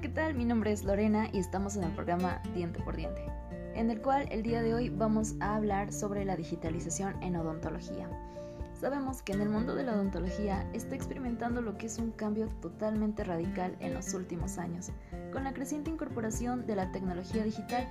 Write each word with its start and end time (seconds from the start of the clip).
¿qué 0.00 0.08
tal? 0.08 0.34
Mi 0.34 0.46
nombre 0.46 0.72
es 0.72 0.82
Lorena 0.82 1.28
y 1.30 1.38
estamos 1.38 1.76
en 1.76 1.84
el 1.84 1.92
programa 1.92 2.40
Diente 2.54 2.80
por 2.80 2.96
Diente, 2.96 3.22
en 3.74 3.90
el 3.90 4.00
cual 4.00 4.26
el 4.30 4.42
día 4.42 4.62
de 4.62 4.72
hoy 4.72 4.88
vamos 4.88 5.34
a 5.40 5.56
hablar 5.56 5.92
sobre 5.92 6.24
la 6.24 6.36
digitalización 6.36 7.22
en 7.22 7.36
odontología. 7.36 8.08
Sabemos 8.72 9.20
que 9.20 9.32
en 9.32 9.42
el 9.42 9.50
mundo 9.50 9.74
de 9.74 9.82
la 9.82 9.92
odontología 9.92 10.66
está 10.72 10.94
experimentando 10.94 11.60
lo 11.60 11.76
que 11.76 11.84
es 11.84 11.98
un 11.98 12.12
cambio 12.12 12.48
totalmente 12.62 13.24
radical 13.24 13.76
en 13.80 13.92
los 13.92 14.14
últimos 14.14 14.56
años, 14.56 14.90
con 15.34 15.44
la 15.44 15.52
creciente 15.52 15.90
incorporación 15.90 16.66
de 16.66 16.76
la 16.76 16.90
tecnología 16.92 17.44
digital, 17.44 17.86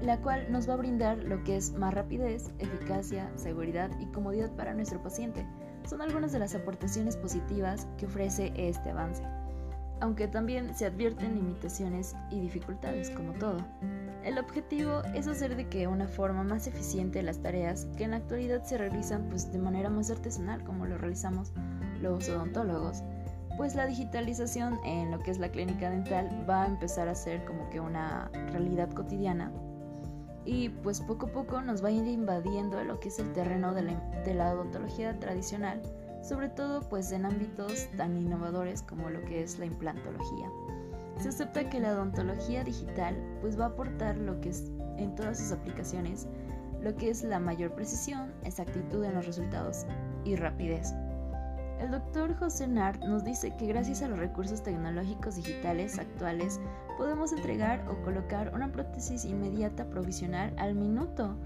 la 0.00 0.22
cual 0.22 0.50
nos 0.50 0.66
va 0.66 0.74
a 0.74 0.78
brindar 0.78 1.18
lo 1.18 1.44
que 1.44 1.58
es 1.58 1.74
más 1.74 1.92
rapidez, 1.92 2.52
eficacia, 2.58 3.30
seguridad 3.36 3.90
y 4.00 4.06
comodidad 4.06 4.50
para 4.56 4.72
nuestro 4.72 5.02
paciente. 5.02 5.46
Son 5.86 6.00
algunas 6.00 6.32
de 6.32 6.38
las 6.38 6.54
aportaciones 6.54 7.18
positivas 7.18 7.86
que 7.98 8.06
ofrece 8.06 8.50
este 8.56 8.90
avance 8.90 9.22
aunque 10.00 10.28
también 10.28 10.74
se 10.74 10.86
advierten 10.86 11.34
limitaciones 11.34 12.14
y 12.30 12.40
dificultades, 12.40 13.10
como 13.10 13.32
todo. 13.34 13.58
El 14.24 14.38
objetivo 14.38 15.02
es 15.14 15.26
hacer 15.26 15.56
de 15.56 15.68
que 15.68 15.86
una 15.86 16.06
forma 16.06 16.42
más 16.42 16.66
eficiente 16.66 17.22
las 17.22 17.38
tareas 17.38 17.86
que 17.96 18.04
en 18.04 18.10
la 18.10 18.18
actualidad 18.18 18.64
se 18.64 18.78
realizan 18.78 19.28
pues, 19.28 19.52
de 19.52 19.58
manera 19.58 19.90
más 19.90 20.10
artesanal, 20.10 20.62
como 20.64 20.86
lo 20.86 20.98
realizamos 20.98 21.52
los 22.00 22.28
odontólogos, 22.28 23.02
pues 23.56 23.74
la 23.74 23.86
digitalización 23.86 24.78
en 24.84 25.10
lo 25.10 25.18
que 25.20 25.30
es 25.30 25.38
la 25.38 25.50
clínica 25.50 25.90
dental 25.90 26.44
va 26.48 26.62
a 26.62 26.66
empezar 26.66 27.08
a 27.08 27.14
ser 27.14 27.44
como 27.44 27.68
que 27.70 27.80
una 27.80 28.30
realidad 28.52 28.90
cotidiana 28.90 29.52
y 30.48 30.70
pues 30.70 31.02
poco 31.02 31.26
a 31.26 31.32
poco 31.32 31.60
nos 31.60 31.84
va 31.84 31.88
a 31.88 31.92
ir 31.92 32.06
invadiendo 32.06 32.82
lo 32.82 32.98
que 33.00 33.08
es 33.08 33.18
el 33.18 33.32
terreno 33.34 33.74
de 33.74 33.82
la, 33.82 34.00
de 34.24 34.32
la 34.32 34.54
odontología 34.54 35.18
tradicional 35.20 35.82
sobre 36.22 36.48
todo 36.48 36.88
pues 36.88 37.12
en 37.12 37.24
ámbitos 37.24 37.88
tan 37.96 38.16
innovadores 38.16 38.82
como 38.82 39.10
lo 39.10 39.24
que 39.24 39.42
es 39.42 39.58
la 39.58 39.66
implantología. 39.66 40.50
Se 41.20 41.28
acepta 41.28 41.68
que 41.68 41.80
la 41.80 41.92
odontología 41.92 42.64
digital 42.64 43.16
pues 43.40 43.58
va 43.58 43.64
a 43.64 43.68
aportar 43.68 44.16
lo 44.16 44.40
que 44.40 44.50
es 44.50 44.70
en 44.98 45.14
todas 45.14 45.38
sus 45.38 45.52
aplicaciones, 45.52 46.26
lo 46.80 46.94
que 46.96 47.10
es 47.10 47.22
la 47.24 47.40
mayor 47.40 47.74
precisión, 47.74 48.32
exactitud 48.44 49.04
en 49.04 49.14
los 49.14 49.26
resultados 49.26 49.84
y 50.24 50.36
rapidez. 50.36 50.92
El 51.80 51.92
doctor 51.92 52.34
José 52.36 52.66
Nart 52.66 53.02
nos 53.04 53.24
dice 53.24 53.54
que 53.56 53.66
gracias 53.66 54.02
a 54.02 54.08
los 54.08 54.18
recursos 54.18 54.62
tecnológicos 54.62 55.36
digitales 55.36 55.98
actuales 55.98 56.60
podemos 56.96 57.32
entregar 57.32 57.86
o 57.88 58.02
colocar 58.02 58.52
una 58.52 58.72
prótesis 58.72 59.24
inmediata 59.24 59.88
provisional 59.88 60.52
al 60.56 60.74
minuto 60.74 61.36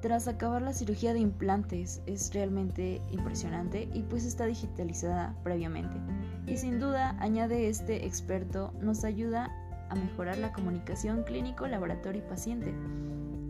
tras 0.00 0.28
acabar 0.28 0.62
la 0.62 0.72
cirugía 0.72 1.12
de 1.12 1.20
implantes. 1.20 2.02
Es 2.06 2.32
realmente 2.32 3.00
impresionante 3.10 3.88
y 3.92 4.02
pues 4.02 4.24
está 4.24 4.46
digitalizada 4.46 5.34
previamente. 5.42 5.96
Y 6.46 6.56
sin 6.56 6.80
duda, 6.80 7.16
añade 7.20 7.68
este 7.68 8.06
experto, 8.06 8.72
nos 8.80 9.04
ayuda 9.04 9.50
a 9.90 9.94
mejorar 9.94 10.38
la 10.38 10.52
comunicación 10.52 11.24
clínico, 11.24 11.66
laboratorio 11.66 12.22
y 12.22 12.28
paciente. 12.28 12.74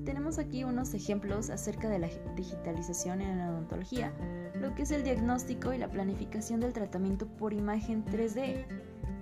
Tenemos 0.04 0.38
aquí 0.38 0.64
unos 0.64 0.94
ejemplos 0.94 1.50
acerca 1.50 1.88
de 1.88 1.98
la 1.98 2.08
digitalización 2.34 3.20
en 3.20 3.38
la 3.38 3.50
odontología, 3.50 4.12
lo 4.54 4.74
que 4.74 4.82
es 4.82 4.90
el 4.90 5.04
diagnóstico 5.04 5.72
y 5.72 5.78
la 5.78 5.88
planificación 5.88 6.60
del 6.60 6.72
tratamiento 6.72 7.26
por 7.26 7.52
imagen 7.52 8.04
3D, 8.06 8.64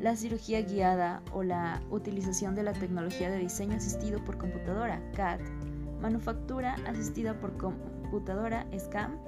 la 0.00 0.14
cirugía 0.14 0.62
guiada 0.62 1.22
o 1.32 1.42
la 1.42 1.82
utilización 1.90 2.54
de 2.54 2.62
la 2.62 2.72
tecnología 2.72 3.28
de 3.28 3.38
diseño 3.38 3.76
asistido 3.76 4.24
por 4.24 4.38
computadora, 4.38 5.02
CAD, 5.14 5.40
manufactura 6.00 6.76
asistida 6.86 7.38
por 7.40 7.56
computadora 7.56 8.66
SCAM, 8.76 9.18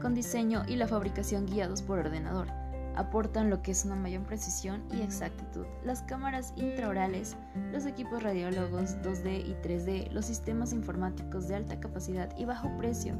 con 0.00 0.14
diseño 0.14 0.62
y 0.68 0.76
la 0.76 0.88
fabricación 0.88 1.46
guiados 1.46 1.82
por 1.82 1.98
ordenador. 1.98 2.48
Aportan 2.96 3.48
lo 3.48 3.62
que 3.62 3.70
es 3.70 3.84
una 3.84 3.94
mayor 3.94 4.22
precisión 4.24 4.82
y 4.92 5.02
exactitud. 5.02 5.66
Las 5.84 6.02
cámaras 6.02 6.52
intraorales, 6.56 7.36
los 7.72 7.86
equipos 7.86 8.22
radiólogos 8.22 8.96
2D 9.02 9.46
y 9.46 9.54
3D, 9.62 10.10
los 10.10 10.26
sistemas 10.26 10.72
informáticos 10.72 11.46
de 11.46 11.56
alta 11.56 11.78
capacidad 11.78 12.36
y 12.36 12.44
bajo 12.44 12.76
precio, 12.76 13.14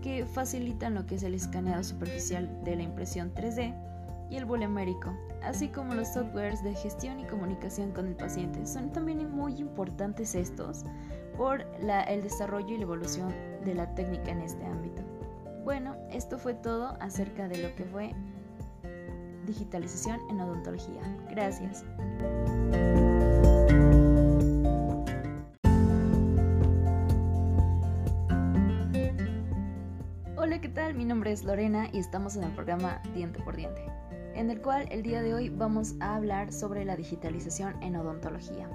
que 0.00 0.24
facilitan 0.26 0.94
lo 0.94 1.06
que 1.06 1.16
es 1.16 1.22
el 1.24 1.34
escaneado 1.34 1.82
superficial 1.82 2.48
de 2.64 2.76
la 2.76 2.82
impresión 2.82 3.34
3D 3.34 3.89
y 4.30 4.36
el 4.36 4.46
médico, 4.68 5.12
así 5.42 5.68
como 5.68 5.94
los 5.94 6.08
softwares 6.08 6.62
de 6.62 6.74
gestión 6.74 7.18
y 7.18 7.26
comunicación 7.26 7.90
con 7.92 8.06
el 8.06 8.14
paciente. 8.14 8.64
Son 8.64 8.92
también 8.92 9.30
muy 9.30 9.54
importantes 9.58 10.34
estos 10.34 10.84
por 11.36 11.66
el 12.08 12.22
desarrollo 12.22 12.74
y 12.74 12.76
la 12.78 12.84
evolución 12.84 13.34
de 13.64 13.74
la 13.74 13.92
técnica 13.94 14.30
en 14.30 14.42
este 14.42 14.64
ámbito. 14.64 15.02
Bueno, 15.64 15.96
esto 16.10 16.38
fue 16.38 16.54
todo 16.54 16.96
acerca 17.00 17.48
de 17.48 17.58
lo 17.58 17.74
que 17.74 17.84
fue 17.84 18.14
digitalización 19.46 20.20
en 20.30 20.40
odontología. 20.40 21.02
Gracias. 21.30 21.84
Hola, 30.36 30.60
¿qué 30.60 30.68
tal? 30.68 30.94
Mi 30.94 31.04
nombre 31.04 31.32
es 31.32 31.44
Lorena 31.44 31.88
y 31.92 31.98
estamos 31.98 32.36
en 32.36 32.44
el 32.44 32.50
programa 32.52 33.00
Diente 33.14 33.40
por 33.42 33.56
Diente, 33.56 33.84
en 34.34 34.50
el 34.50 34.60
cual 34.60 34.86
el 34.90 35.02
día 35.02 35.22
de 35.22 35.34
hoy 35.34 35.48
vamos 35.48 35.94
a 36.00 36.16
hablar 36.16 36.52
sobre 36.52 36.84
la 36.84 36.96
digitalización 36.96 37.82
en 37.82 37.96
odontología. 37.96 38.68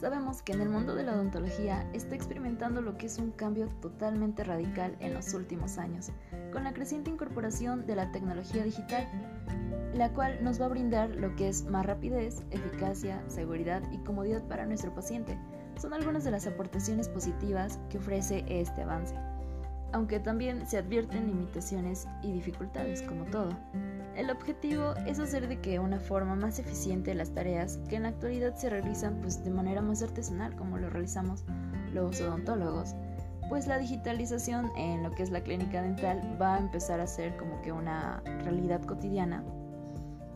Sabemos 0.00 0.40
que 0.40 0.52
en 0.52 0.62
el 0.62 0.70
mundo 0.70 0.94
de 0.94 1.02
la 1.02 1.12
odontología 1.12 1.86
está 1.92 2.14
experimentando 2.14 2.80
lo 2.80 2.96
que 2.96 3.04
es 3.04 3.18
un 3.18 3.32
cambio 3.32 3.68
totalmente 3.82 4.44
radical 4.44 4.96
en 5.00 5.12
los 5.12 5.34
últimos 5.34 5.76
años, 5.76 6.10
con 6.52 6.64
la 6.64 6.72
creciente 6.72 7.10
incorporación 7.10 7.86
de 7.86 7.96
la 7.96 8.10
tecnología 8.10 8.64
digital, 8.64 9.06
la 9.92 10.10
cual 10.14 10.42
nos 10.42 10.58
va 10.58 10.66
a 10.66 10.70
brindar 10.70 11.10
lo 11.10 11.36
que 11.36 11.48
es 11.48 11.64
más 11.66 11.84
rapidez, 11.84 12.42
eficacia, 12.50 13.22
seguridad 13.28 13.82
y 13.92 13.98
comodidad 13.98 14.42
para 14.48 14.64
nuestro 14.64 14.94
paciente. 14.94 15.38
Son 15.78 15.92
algunas 15.92 16.24
de 16.24 16.30
las 16.30 16.46
aportaciones 16.46 17.08
positivas 17.10 17.78
que 17.90 17.98
ofrece 17.98 18.44
este 18.48 18.82
avance, 18.82 19.14
aunque 19.92 20.18
también 20.18 20.66
se 20.66 20.78
advierten 20.78 21.26
limitaciones 21.26 22.06
y 22.22 22.32
dificultades 22.32 23.02
como 23.02 23.24
todo. 23.26 23.50
El 24.16 24.30
objetivo 24.30 24.94
es 25.06 25.18
hacer 25.18 25.48
de 25.48 25.60
que 25.60 25.78
una 25.78 25.98
forma 25.98 26.34
más 26.34 26.58
eficiente 26.58 27.14
las 27.14 27.30
tareas 27.30 27.78
que 27.88 27.96
en 27.96 28.02
la 28.02 28.08
actualidad 28.08 28.56
se 28.56 28.68
realizan 28.68 29.18
pues, 29.20 29.42
de 29.44 29.50
manera 29.50 29.80
más 29.80 30.02
artesanal 30.02 30.54
como 30.56 30.78
lo 30.78 30.90
realizamos 30.90 31.44
los 31.92 32.20
odontólogos, 32.20 32.94
pues 33.48 33.66
la 33.66 33.78
digitalización 33.78 34.70
en 34.76 35.02
lo 35.02 35.10
que 35.12 35.22
es 35.22 35.30
la 35.30 35.42
clínica 35.42 35.82
dental 35.82 36.36
va 36.40 36.56
a 36.56 36.58
empezar 36.58 37.00
a 37.00 37.06
ser 37.06 37.36
como 37.36 37.60
que 37.62 37.72
una 37.72 38.20
realidad 38.44 38.82
cotidiana 38.82 39.44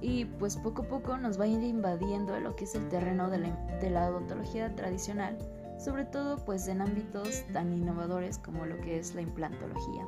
y 0.01 0.25
pues 0.25 0.57
poco 0.57 0.83
a 0.83 0.89
poco 0.89 1.17
nos 1.17 1.41
va 1.41 1.45
a 1.45 1.49
ir 1.49 1.63
invadiendo 1.63 2.39
lo 2.39 2.55
que 2.57 2.65
es 2.65 2.75
el 2.75 2.89
terreno 2.89 3.31
de 3.31 3.39
la, 3.39 3.57
de 3.81 3.91
la 3.91 4.11
odontología 4.11 4.75
tradicional, 4.75 5.39
sobre 5.79 6.05
todo 6.05 6.45
pues 6.45 6.69
en 6.69 6.83
ámbitos 6.83 7.45
tan 7.53 7.73
innovadores 7.73 8.39
como 8.39 8.67
lo 8.67 8.79
que 8.81 8.99
es 8.99 9.15
la 9.15 9.23
implantología 9.23 10.05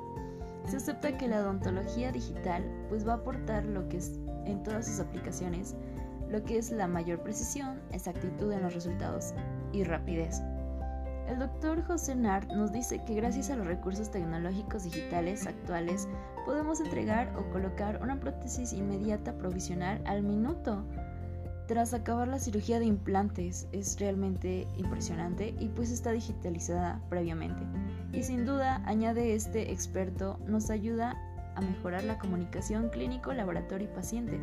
se 0.67 0.77
acepta 0.77 1.17
que 1.17 1.29
la 1.29 1.41
odontología 1.41 2.13
digital 2.13 2.65
pues 2.89 3.07
va 3.07 3.13
a 3.13 3.17
aportar 3.17 3.65
lo 3.65 3.89
que 3.89 3.99
es 3.99 4.19
en 4.45 4.63
todas 4.63 4.87
sus 4.87 5.01
aplicaciones, 5.01 5.75
lo 6.29 6.43
que 6.45 6.59
es 6.59 6.71
la 6.71 6.89
mayor 6.89 7.23
precisión, 7.23 7.81
exactitud 7.93 8.53
en 8.53 8.63
los 8.63 8.75
resultados 8.75 9.35
y 9.73 9.85
rapidez. 9.85 10.43
El 11.29 11.41
doctor 11.41 11.83
José 11.85 12.15
Nart 12.15 12.51
nos 12.53 12.71
dice 12.71 13.03
que 13.05 13.15
gracias 13.15 13.51
a 13.51 13.57
los 13.57 13.67
recursos 13.67 14.11
tecnológicos 14.11 14.85
digitales 14.85 15.47
actuales 15.47 16.09
podemos 16.45 16.81
entregar 16.81 17.35
o 17.37 17.51
colocar 17.51 18.01
una 18.01 18.21
prótesis 18.21 18.73
inmediata 18.73 19.37
provisional 19.37 20.01
al 20.05 20.23
minuto 20.23 20.85
tras 21.67 21.95
acabar 21.95 22.29
la 22.29 22.39
cirugía 22.39 22.79
de 22.79 22.87
implantes. 22.87 23.67
Es 23.73 23.99
realmente 23.99 24.69
impresionante 24.77 25.55
y 25.59 25.69
pues 25.69 25.91
está 25.91 26.13
digitalizada 26.13 27.01
previamente. 27.09 27.63
Y 28.13 28.23
sin 28.23 28.47
duda, 28.47 28.83
añade 28.87 29.35
este 29.35 29.73
experto, 29.73 30.39
nos 30.47 30.71
ayuda 30.71 31.17
a 31.55 31.61
mejorar 31.61 32.05
la 32.05 32.19
comunicación 32.19 32.89
clínico, 32.91 33.33
laboratorio 33.33 33.89
y 33.89 33.95
paciente. 33.95 34.41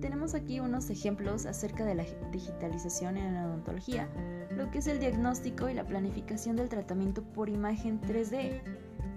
Tenemos 0.00 0.34
aquí 0.34 0.60
unos 0.60 0.90
ejemplos 0.90 1.46
acerca 1.46 1.84
de 1.84 1.94
la 1.94 2.04
digitalización 2.30 3.16
en 3.16 3.34
la 3.34 3.46
odontología, 3.46 4.08
lo 4.50 4.70
que 4.70 4.78
es 4.78 4.86
el 4.86 5.00
diagnóstico 5.00 5.68
y 5.68 5.74
la 5.74 5.84
planificación 5.84 6.56
del 6.56 6.68
tratamiento 6.68 7.22
por 7.22 7.48
imagen 7.48 8.00
3D, 8.02 8.60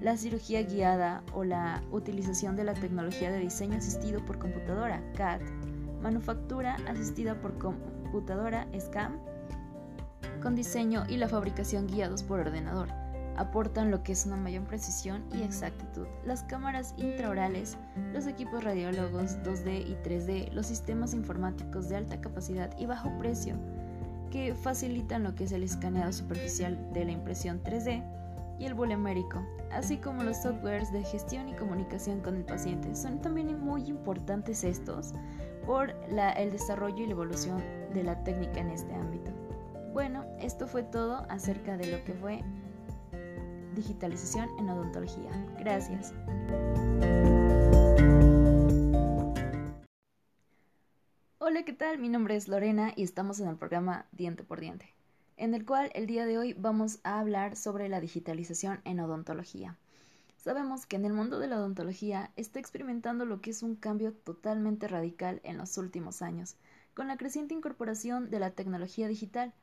la 0.01 0.15
cirugía 0.15 0.63
guiada 0.63 1.23
o 1.33 1.43
la 1.43 1.83
utilización 1.91 2.55
de 2.55 2.63
la 2.63 2.73
tecnología 2.73 3.29
de 3.31 3.39
diseño 3.39 3.77
asistido 3.77 4.25
por 4.25 4.39
computadora, 4.39 5.03
CAD, 5.15 5.41
manufactura 6.01 6.77
asistida 6.87 7.35
por 7.41 7.57
computadora 7.57 8.67
SCAM, 8.79 9.17
con 10.41 10.55
diseño 10.55 11.03
y 11.09 11.17
la 11.17 11.27
fabricación 11.27 11.87
guiados 11.87 12.23
por 12.23 12.39
ordenador. 12.39 12.87
Aportan 13.37 13.91
lo 13.91 14.03
que 14.03 14.11
es 14.11 14.25
una 14.25 14.35
mayor 14.35 14.63
precisión 14.63 15.23
y 15.33 15.43
exactitud. 15.43 16.07
Las 16.25 16.43
cámaras 16.43 16.93
intraorales, 16.97 17.77
los 18.13 18.27
equipos 18.27 18.63
radiólogos 18.63 19.37
2D 19.43 19.87
y 19.87 19.95
3D, 20.03 20.51
los 20.51 20.67
sistemas 20.67 21.13
informáticos 21.13 21.89
de 21.89 21.97
alta 21.97 22.19
capacidad 22.19 22.77
y 22.77 22.85
bajo 22.85 23.17
precio, 23.17 23.55
que 24.29 24.53
facilitan 24.53 25.23
lo 25.23 25.35
que 25.35 25.45
es 25.45 25.51
el 25.51 25.63
escaneado 25.63 26.11
superficial 26.11 26.77
de 26.93 27.05
la 27.05 27.11
impresión 27.11 27.63
3D 27.63 28.03
y 28.59 28.65
el 28.65 28.75
médico, 28.75 29.41
así 29.71 29.97
como 29.97 30.23
los 30.23 30.37
softwares 30.37 30.91
de 30.91 31.03
gestión 31.03 31.47
y 31.47 31.53
comunicación 31.53 32.19
con 32.19 32.35
el 32.35 32.43
paciente. 32.43 32.93
Son 32.93 33.21
también 33.21 33.57
muy 33.59 33.83
importantes 33.87 34.65
estos 34.65 35.13
por 35.65 35.95
el 36.35 36.51
desarrollo 36.51 37.03
y 37.03 37.05
la 37.05 37.13
evolución 37.13 37.63
de 37.93 38.03
la 38.03 38.21
técnica 38.23 38.59
en 38.59 38.71
este 38.71 38.93
ámbito. 38.93 39.31
Bueno, 39.93 40.25
esto 40.39 40.67
fue 40.67 40.83
todo 40.83 41.25
acerca 41.29 41.77
de 41.77 41.87
lo 41.87 42.03
que 42.03 42.13
fue 42.13 42.43
digitalización 43.79 44.49
en 44.59 44.69
odontología. 44.69 45.31
Gracias. 45.57 46.13
Hola, 51.37 51.63
¿qué 51.63 51.73
tal? 51.73 51.97
Mi 51.97 52.09
nombre 52.09 52.35
es 52.35 52.49
Lorena 52.49 52.91
y 52.95 53.03
estamos 53.03 53.39
en 53.39 53.47
el 53.47 53.55
programa 53.55 54.05
Diente 54.11 54.43
por 54.43 54.59
Diente, 54.59 54.93
en 55.37 55.53
el 55.53 55.65
cual 55.65 55.91
el 55.95 56.07
día 56.07 56.25
de 56.25 56.37
hoy 56.37 56.53
vamos 56.53 56.99
a 57.03 57.19
hablar 57.19 57.55
sobre 57.55 57.87
la 57.87 58.01
digitalización 58.01 58.81
en 58.83 58.99
odontología. 58.99 59.77
Sabemos 60.35 60.85
que 60.85 60.97
en 60.97 61.05
el 61.05 61.13
mundo 61.13 61.39
de 61.39 61.47
la 61.47 61.57
odontología 61.57 62.31
está 62.35 62.59
experimentando 62.59 63.25
lo 63.25 63.39
que 63.39 63.51
es 63.51 63.63
un 63.63 63.75
cambio 63.75 64.13
totalmente 64.13 64.87
radical 64.89 65.39
en 65.43 65.57
los 65.57 65.77
últimos 65.77 66.21
años, 66.21 66.55
con 66.93 67.07
la 67.07 67.17
creciente 67.17 67.53
incorporación 67.53 68.29
de 68.29 68.39
la 68.39 68.51
tecnología 68.51 69.07
digital, 69.07 69.53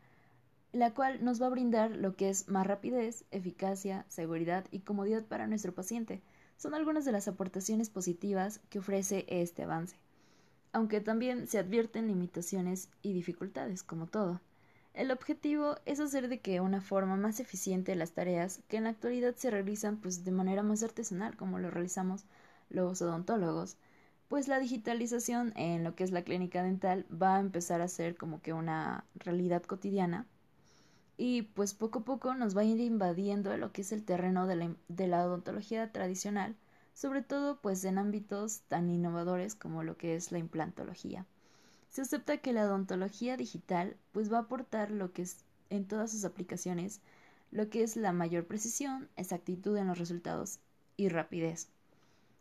la 0.72 0.92
cual 0.92 1.24
nos 1.24 1.40
va 1.40 1.46
a 1.46 1.50
brindar 1.50 1.90
lo 1.92 2.16
que 2.16 2.28
es 2.28 2.48
más 2.48 2.66
rapidez, 2.66 3.24
eficacia, 3.30 4.04
seguridad 4.08 4.66
y 4.70 4.80
comodidad 4.80 5.24
para 5.24 5.46
nuestro 5.46 5.74
paciente. 5.74 6.22
Son 6.56 6.74
algunas 6.74 7.04
de 7.04 7.12
las 7.12 7.28
aportaciones 7.28 7.90
positivas 7.90 8.60
que 8.70 8.78
ofrece 8.78 9.24
este 9.28 9.62
avance, 9.62 9.96
aunque 10.72 11.00
también 11.00 11.46
se 11.46 11.58
advierten 11.58 12.08
limitaciones 12.08 12.88
y 13.02 13.12
dificultades, 13.12 13.82
como 13.82 14.06
todo. 14.06 14.40
El 14.94 15.10
objetivo 15.10 15.76
es 15.84 16.00
hacer 16.00 16.28
de 16.28 16.40
que 16.40 16.60
una 16.60 16.80
forma 16.80 17.16
más 17.16 17.38
eficiente 17.38 17.94
las 17.94 18.12
tareas 18.12 18.62
que 18.66 18.78
en 18.78 18.84
la 18.84 18.90
actualidad 18.90 19.34
se 19.36 19.50
realizan 19.50 19.98
pues 19.98 20.24
de 20.24 20.30
manera 20.30 20.62
más 20.62 20.82
artesanal 20.82 21.36
como 21.36 21.58
lo 21.58 21.70
realizamos 21.70 22.24
los 22.70 23.02
odontólogos, 23.02 23.76
pues 24.28 24.48
la 24.48 24.58
digitalización 24.58 25.52
en 25.56 25.84
lo 25.84 25.94
que 25.94 26.04
es 26.04 26.10
la 26.10 26.22
clínica 26.22 26.62
dental 26.62 27.06
va 27.10 27.36
a 27.36 27.40
empezar 27.40 27.82
a 27.82 27.88
ser 27.88 28.16
como 28.16 28.40
que 28.40 28.54
una 28.54 29.04
realidad 29.14 29.62
cotidiana 29.62 30.26
y 31.16 31.42
pues 31.42 31.74
poco 31.74 32.00
a 32.00 32.04
poco 32.04 32.34
nos 32.34 32.56
va 32.56 32.60
a 32.62 32.64
ir 32.64 32.80
invadiendo 32.80 33.56
lo 33.56 33.72
que 33.72 33.82
es 33.82 33.92
el 33.92 34.04
terreno 34.04 34.46
de 34.46 35.06
la, 35.06 35.26
odontología 35.26 35.90
tradicional, 35.92 36.56
sobre 36.92 37.22
todo 37.22 37.60
pues 37.60 37.84
en 37.84 37.98
ámbitos 37.98 38.62
tan 38.68 38.90
innovadores 38.90 39.54
como 39.54 39.82
lo 39.82 39.96
que 39.96 40.14
es 40.14 40.32
la 40.32 40.38
implantología. 40.38 41.26
Se 41.88 42.02
acepta 42.02 42.38
que 42.38 42.52
la 42.52 42.66
odontología 42.66 43.36
digital 43.36 43.96
pues 44.12 44.30
va 44.30 44.38
a 44.38 44.40
aportar 44.42 44.90
lo 44.90 45.12
que 45.12 45.22
es 45.22 45.44
en 45.70 45.86
todas 45.86 46.10
sus 46.10 46.24
aplicaciones, 46.24 47.00
lo 47.50 47.70
que 47.70 47.82
es 47.82 47.96
la 47.96 48.12
mayor 48.12 48.46
precisión, 48.46 49.08
exactitud 49.16 49.76
en 49.76 49.86
los 49.86 49.98
resultados 49.98 50.60
y 50.96 51.08
rapidez. 51.08 51.68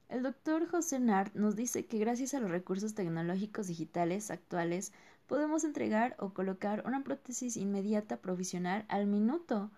El 0.10 0.22
doctor 0.22 0.68
José 0.70 1.00
Nart 1.00 1.34
nos 1.34 1.56
dice 1.56 1.86
que 1.88 1.98
gracias 1.98 2.34
a 2.34 2.40
los 2.40 2.52
recursos 2.52 2.94
tecnológicos 2.94 3.68
digitales 3.68 4.30
actuales 4.30 4.94
podemos 5.28 5.64
entregar 5.64 6.16
o 6.20 6.34
colocar 6.34 6.84
una 6.86 7.04
prótesis 7.04 7.58
inmediata 7.58 8.18
provisional 8.18 8.86
al 8.88 9.08
minuto. 9.08 9.72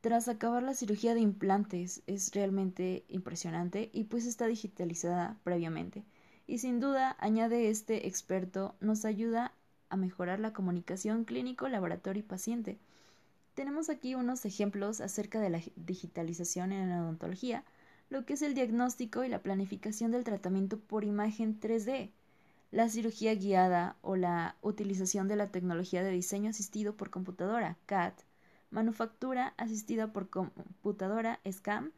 Tras 0.00 0.28
acabar 0.28 0.62
la 0.62 0.74
cirugía 0.74 1.14
de 1.14 1.20
implantes 1.20 2.02
es 2.06 2.32
realmente 2.32 3.04
impresionante 3.08 3.90
y 3.92 4.04
pues 4.04 4.26
está 4.26 4.46
digitalizada 4.46 5.36
previamente. 5.42 6.04
Y 6.46 6.58
sin 6.58 6.78
duda, 6.78 7.16
añade 7.18 7.70
este 7.70 8.06
experto, 8.06 8.76
nos 8.80 9.04
ayuda 9.04 9.52
a 9.88 9.96
mejorar 9.96 10.38
la 10.38 10.52
comunicación 10.52 11.24
clínico, 11.24 11.68
laboratorio 11.68 12.20
y 12.20 12.26
paciente. 12.26 12.78
Tenemos 13.54 13.88
aquí 13.88 14.14
unos 14.14 14.44
ejemplos 14.44 15.00
acerca 15.00 15.40
de 15.40 15.50
la 15.50 15.60
digitalización 15.76 16.72
en 16.72 16.90
la 16.90 17.02
odontología, 17.02 17.64
lo 18.10 18.24
que 18.24 18.34
es 18.34 18.42
el 18.42 18.54
diagnóstico 18.54 19.24
y 19.24 19.28
la 19.28 19.42
planificación 19.42 20.12
del 20.12 20.24
tratamiento 20.24 20.78
por 20.78 21.04
imagen 21.04 21.58
3D 21.58 22.10
la 22.70 22.88
cirugía 22.88 23.34
guiada 23.34 23.96
o 24.02 24.16
la 24.16 24.56
utilización 24.60 25.28
de 25.28 25.36
la 25.36 25.48
tecnología 25.48 26.02
de 26.02 26.10
diseño 26.10 26.50
asistido 26.50 26.96
por 26.96 27.10
computadora, 27.10 27.76
CAD, 27.86 28.12
manufactura 28.70 29.54
asistida 29.56 30.12
por 30.12 30.28
computadora, 30.28 31.40
SCAM, 31.50 31.92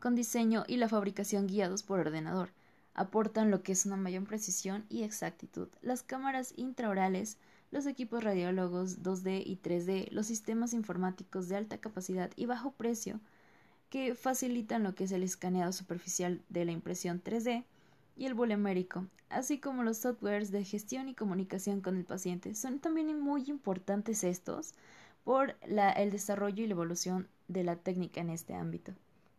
con 0.00 0.14
diseño 0.14 0.64
y 0.66 0.76
la 0.76 0.88
fabricación 0.88 1.46
guiados 1.46 1.82
por 1.82 2.00
ordenador. 2.00 2.50
Aportan 2.94 3.50
lo 3.50 3.62
que 3.62 3.72
es 3.72 3.86
una 3.86 3.96
mayor 3.96 4.24
precisión 4.24 4.84
y 4.88 5.02
exactitud. 5.02 5.68
Las 5.82 6.02
cámaras 6.02 6.52
intraorales, 6.56 7.38
los 7.70 7.86
equipos 7.86 8.22
radiólogos 8.22 9.02
2D 9.02 9.42
y 9.44 9.56
3D, 9.56 10.10
los 10.10 10.26
sistemas 10.26 10.74
informáticos 10.74 11.48
de 11.48 11.56
alta 11.56 11.78
capacidad 11.78 12.30
y 12.36 12.46
bajo 12.46 12.72
precio, 12.72 13.20
que 13.88 14.14
facilitan 14.14 14.82
lo 14.82 14.94
que 14.94 15.04
es 15.04 15.12
el 15.12 15.22
escaneado 15.22 15.72
superficial 15.72 16.42
de 16.48 16.64
la 16.64 16.72
impresión 16.72 17.22
3D, 17.22 17.64
y 18.16 18.26
el 18.26 18.34
bulimérico, 18.34 19.06
así 19.28 19.58
como 19.58 19.82
los 19.82 19.98
softwares 19.98 20.50
de 20.50 20.64
gestión 20.64 21.08
y 21.08 21.14
comunicación 21.14 21.80
con 21.80 21.96
el 21.96 22.04
paciente. 22.04 22.54
Son 22.54 22.78
también 22.78 23.18
muy 23.20 23.44
importantes 23.48 24.24
estos 24.24 24.74
por 25.24 25.56
la, 25.66 25.90
el 25.90 26.10
desarrollo 26.10 26.62
y 26.62 26.66
la 26.66 26.74
evolución 26.74 27.28
de 27.48 27.64
la 27.64 27.76
técnica 27.76 28.20
en 28.20 28.30
este 28.30 28.54
ámbito. 28.54 28.92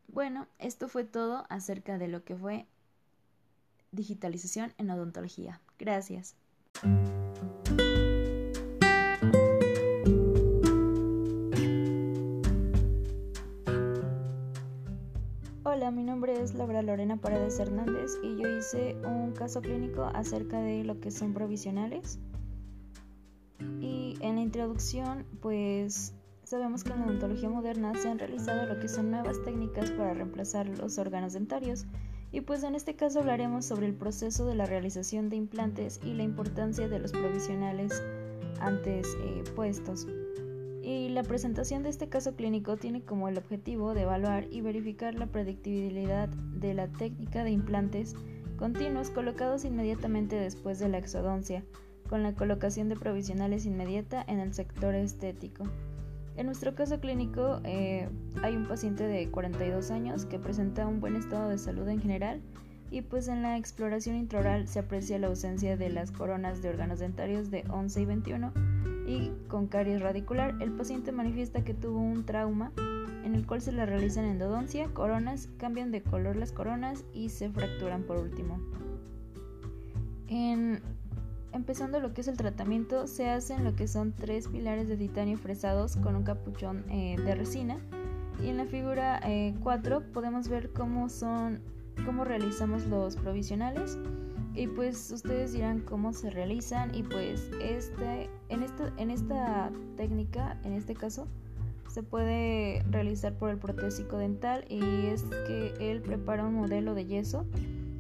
Bueno, 0.08 0.48
esto 0.60 0.88
fue 0.88 1.04
todo 1.04 1.46
acerca 1.50 1.98
de 1.98 2.08
lo 2.08 2.24
que 2.24 2.36
fue 2.36 2.68
digitalización 3.92 4.74
en 4.78 4.90
odontología. 4.90 5.62
Gracias. 5.80 6.36
Lorena 16.82 17.18
Paredes 17.18 17.60
Hernández 17.60 18.12
y 18.24 18.42
yo 18.42 18.50
hice 18.58 18.96
un 19.06 19.34
caso 19.34 19.62
clínico 19.62 20.04
acerca 20.14 20.60
de 20.60 20.84
lo 20.84 21.00
que 21.00 21.12
son 21.12 21.34
provisionales. 21.34 22.20
Y 23.80 24.18
en 24.22 24.36
la 24.36 24.42
introducción, 24.42 25.26
pues 25.42 26.14
sabemos 26.44 26.84
que 26.84 26.92
en 26.92 27.00
la 27.00 27.06
odontología 27.06 27.50
moderna 27.50 27.94
se 27.96 28.10
han 28.10 28.20
realizado 28.20 28.66
lo 28.66 28.80
que 28.80 28.88
son 28.88 29.12
nuevas 29.12 29.42
técnicas 29.44 29.92
para 29.92 30.14
reemplazar 30.14 30.68
los 30.68 30.98
órganos 30.98 31.34
dentarios. 31.34 31.86
Y 32.32 32.42
pues 32.42 32.64
en 32.64 32.76
este 32.76 32.96
caso 32.96 33.20
hablaremos 33.20 33.66
sobre 33.66 33.88
el 33.88 33.94
proceso 33.94 34.46
de 34.46 34.56
la 34.56 34.66
realización 34.66 35.30
de 35.30 35.38
implantes 35.38 36.00
y 36.04 36.14
la 36.14 36.24
importancia 36.24 36.88
de 36.90 37.00
los 37.00 37.12
provisionales 37.12 38.04
antes 38.60 39.08
eh, 39.22 39.44
puestos 39.56 40.08
y 40.86 41.10
la 41.10 41.24
presentación 41.24 41.82
de 41.82 41.90
este 41.90 42.10
caso 42.10 42.36
clínico 42.36 42.78
tiene 42.78 43.02
como 43.02 43.28
el 43.28 43.40
objetivo 43.40 43.96
de 43.96 44.04
evaluar 44.04 44.46
y 44.52 44.62
verificar 44.62 45.16
la 45.16 45.26
predictibilidad 45.26 46.30
de 46.30 46.76
la 46.76 46.88
técnica 46.88 47.44
de 47.44 47.50
implantes 47.50 48.16
continuos 48.58 49.10
colocados 49.10 49.66
inmediatamente 49.66 50.36
después 50.36 50.78
de 50.78 50.90
la 50.90 51.00
exodoncia, 51.00 51.64
con 52.08 52.22
la 52.22 52.36
colocación 52.36 52.88
de 52.88 52.96
provisionales 52.96 53.66
inmediata 53.66 54.24
en 54.28 54.40
el 54.40 54.54
sector 54.54 54.94
estético. 54.94 55.64
En 56.38 56.46
nuestro 56.46 56.76
caso 56.76 57.00
clínico 57.00 57.62
eh, 57.64 58.08
hay 58.44 58.56
un 58.56 58.68
paciente 58.68 59.08
de 59.08 59.32
42 59.32 59.90
años 59.90 60.26
que 60.26 60.38
presenta 60.38 60.86
un 60.86 61.00
buen 61.00 61.16
estado 61.16 61.50
de 61.50 61.58
salud 61.58 61.88
en 61.88 62.00
general 62.00 62.42
y 62.92 63.02
pues 63.02 63.28
en 63.28 63.42
la 63.42 63.58
exploración 63.58 64.18
intraoral 64.18 64.68
se 64.68 64.80
aprecia 64.80 65.18
la 65.18 65.28
ausencia 65.28 65.78
de 65.78 65.90
las 65.90 66.12
coronas 66.12 66.62
de 66.62 66.70
órganos 66.70 67.00
dentarios 67.00 67.50
de 67.50 67.64
11 67.70 68.02
y 68.02 68.06
21 68.06 68.75
y 69.08 69.32
con 69.48 69.68
caries 69.68 70.02
radicular. 70.02 70.56
El 70.62 70.72
paciente 70.72 71.12
manifiesta 71.12 71.64
que 71.64 71.74
tuvo 71.74 72.00
un 72.00 72.26
trauma 72.26 72.72
en 73.24 73.34
el 73.34 73.46
cual 73.46 73.62
se 73.62 73.72
le 73.72 73.86
realizan 73.86 74.26
endodoncia, 74.26 74.88
coronas, 74.94 75.50
cambian 75.58 75.92
de 75.92 76.02
color 76.02 76.36
las 76.36 76.52
coronas 76.52 77.04
y 77.14 77.30
se 77.30 77.50
fracturan 77.50 78.04
por 78.04 78.18
último. 78.18 78.60
En, 80.28 80.82
empezando 81.52 82.00
lo 82.00 82.14
que 82.14 82.22
es 82.22 82.28
el 82.28 82.38
tratamiento, 82.38 83.08
se 83.08 83.30
hacen 83.30 83.64
lo 83.64 83.76
que 83.76 83.88
son 83.88 84.14
tres 84.14 84.48
pilares 84.48 84.88
de 84.88 84.98
titanio 84.98 85.38
fresados 85.38 85.98
con 85.98 86.16
un 86.16 86.24
capuchón 86.24 86.86
eh, 86.90 87.16
de 87.18 87.36
resina. 87.36 87.78
Y 88.44 88.50
en 88.50 88.58
la 88.58 88.66
figura 88.66 89.22
4 89.62 89.98
eh, 89.98 90.02
podemos 90.14 90.50
ver 90.50 90.72
cómo 90.72 91.10
son, 91.10 91.62
cómo 92.06 92.26
realizamos 92.26 92.86
los 92.86 93.16
provisionales 93.16 93.98
y 94.56 94.68
pues 94.68 95.12
ustedes 95.12 95.54
dirán 95.54 95.82
cómo 95.82 96.14
se 96.14 96.30
realizan 96.30 96.96
y 96.96 97.04
pues 97.04 97.50
este, 97.62 98.30
en, 98.50 98.64
esta, 98.64 98.92
en 98.98 99.12
esta 99.12 99.72
técnica, 99.98 100.58
en 100.64 100.74
este 100.74 100.94
caso, 100.94 101.28
se 101.90 102.04
puede 102.04 102.84
realizar 102.90 103.34
por 103.38 103.50
el 103.50 103.58
protésico 103.58 104.18
dental 104.18 104.66
y 104.70 105.08
es 105.08 105.24
que 105.48 105.74
él 105.80 106.02
prepara 106.02 106.46
un 106.46 106.56
modelo 106.56 106.94
de 106.94 107.06
yeso 107.06 107.46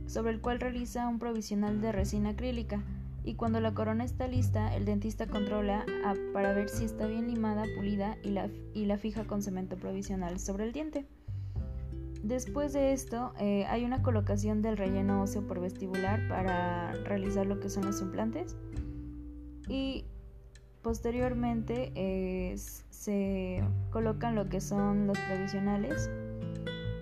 sobre 0.08 0.32
el 0.32 0.42
cual 0.42 0.60
realiza 0.60 1.08
un 1.08 1.20
provisional 1.20 1.82
de 1.82 1.92
resina 1.92 2.32
acrílica 2.32 2.84
y 3.24 3.36
cuando 3.36 3.60
la 3.60 3.74
corona 3.74 4.04
está 4.04 4.28
lista 4.28 4.76
el 4.76 4.86
dentista 4.86 5.28
controla 5.28 5.86
para 6.32 6.54
ver 6.54 6.70
si 6.70 6.86
está 6.86 7.08
bien 7.08 7.28
limada, 7.28 7.64
pulida 7.76 8.18
y 8.24 8.30
la, 8.30 8.50
y 8.74 8.86
la 8.86 8.98
fija 8.98 9.26
con 9.26 9.42
cemento 9.42 9.78
provisional 9.78 10.40
sobre 10.40 10.66
el 10.66 10.74
diente. 10.74 11.06
Después 12.26 12.74
de 12.74 12.92
esto, 12.92 13.34
eh, 13.40 13.66
hay 13.68 13.86
una 13.86 14.02
colocación 14.02 14.64
del 14.64 14.78
relleno 14.78 15.22
óseo 15.22 15.46
por 15.46 15.60
vestibular 15.60 16.28
para 16.28 16.92
realizar 17.04 17.46
lo 17.46 17.60
que 17.60 17.70
son 17.70 17.86
los 17.86 18.02
implantes. 18.02 18.58
Y 19.70 20.06
posteriormente 20.82 21.92
eh, 21.94 22.56
se 22.90 23.64
colocan 23.92 24.34
lo 24.34 24.50
que 24.50 24.60
son 24.60 25.06
los 25.06 25.20
previsionales 25.20 26.10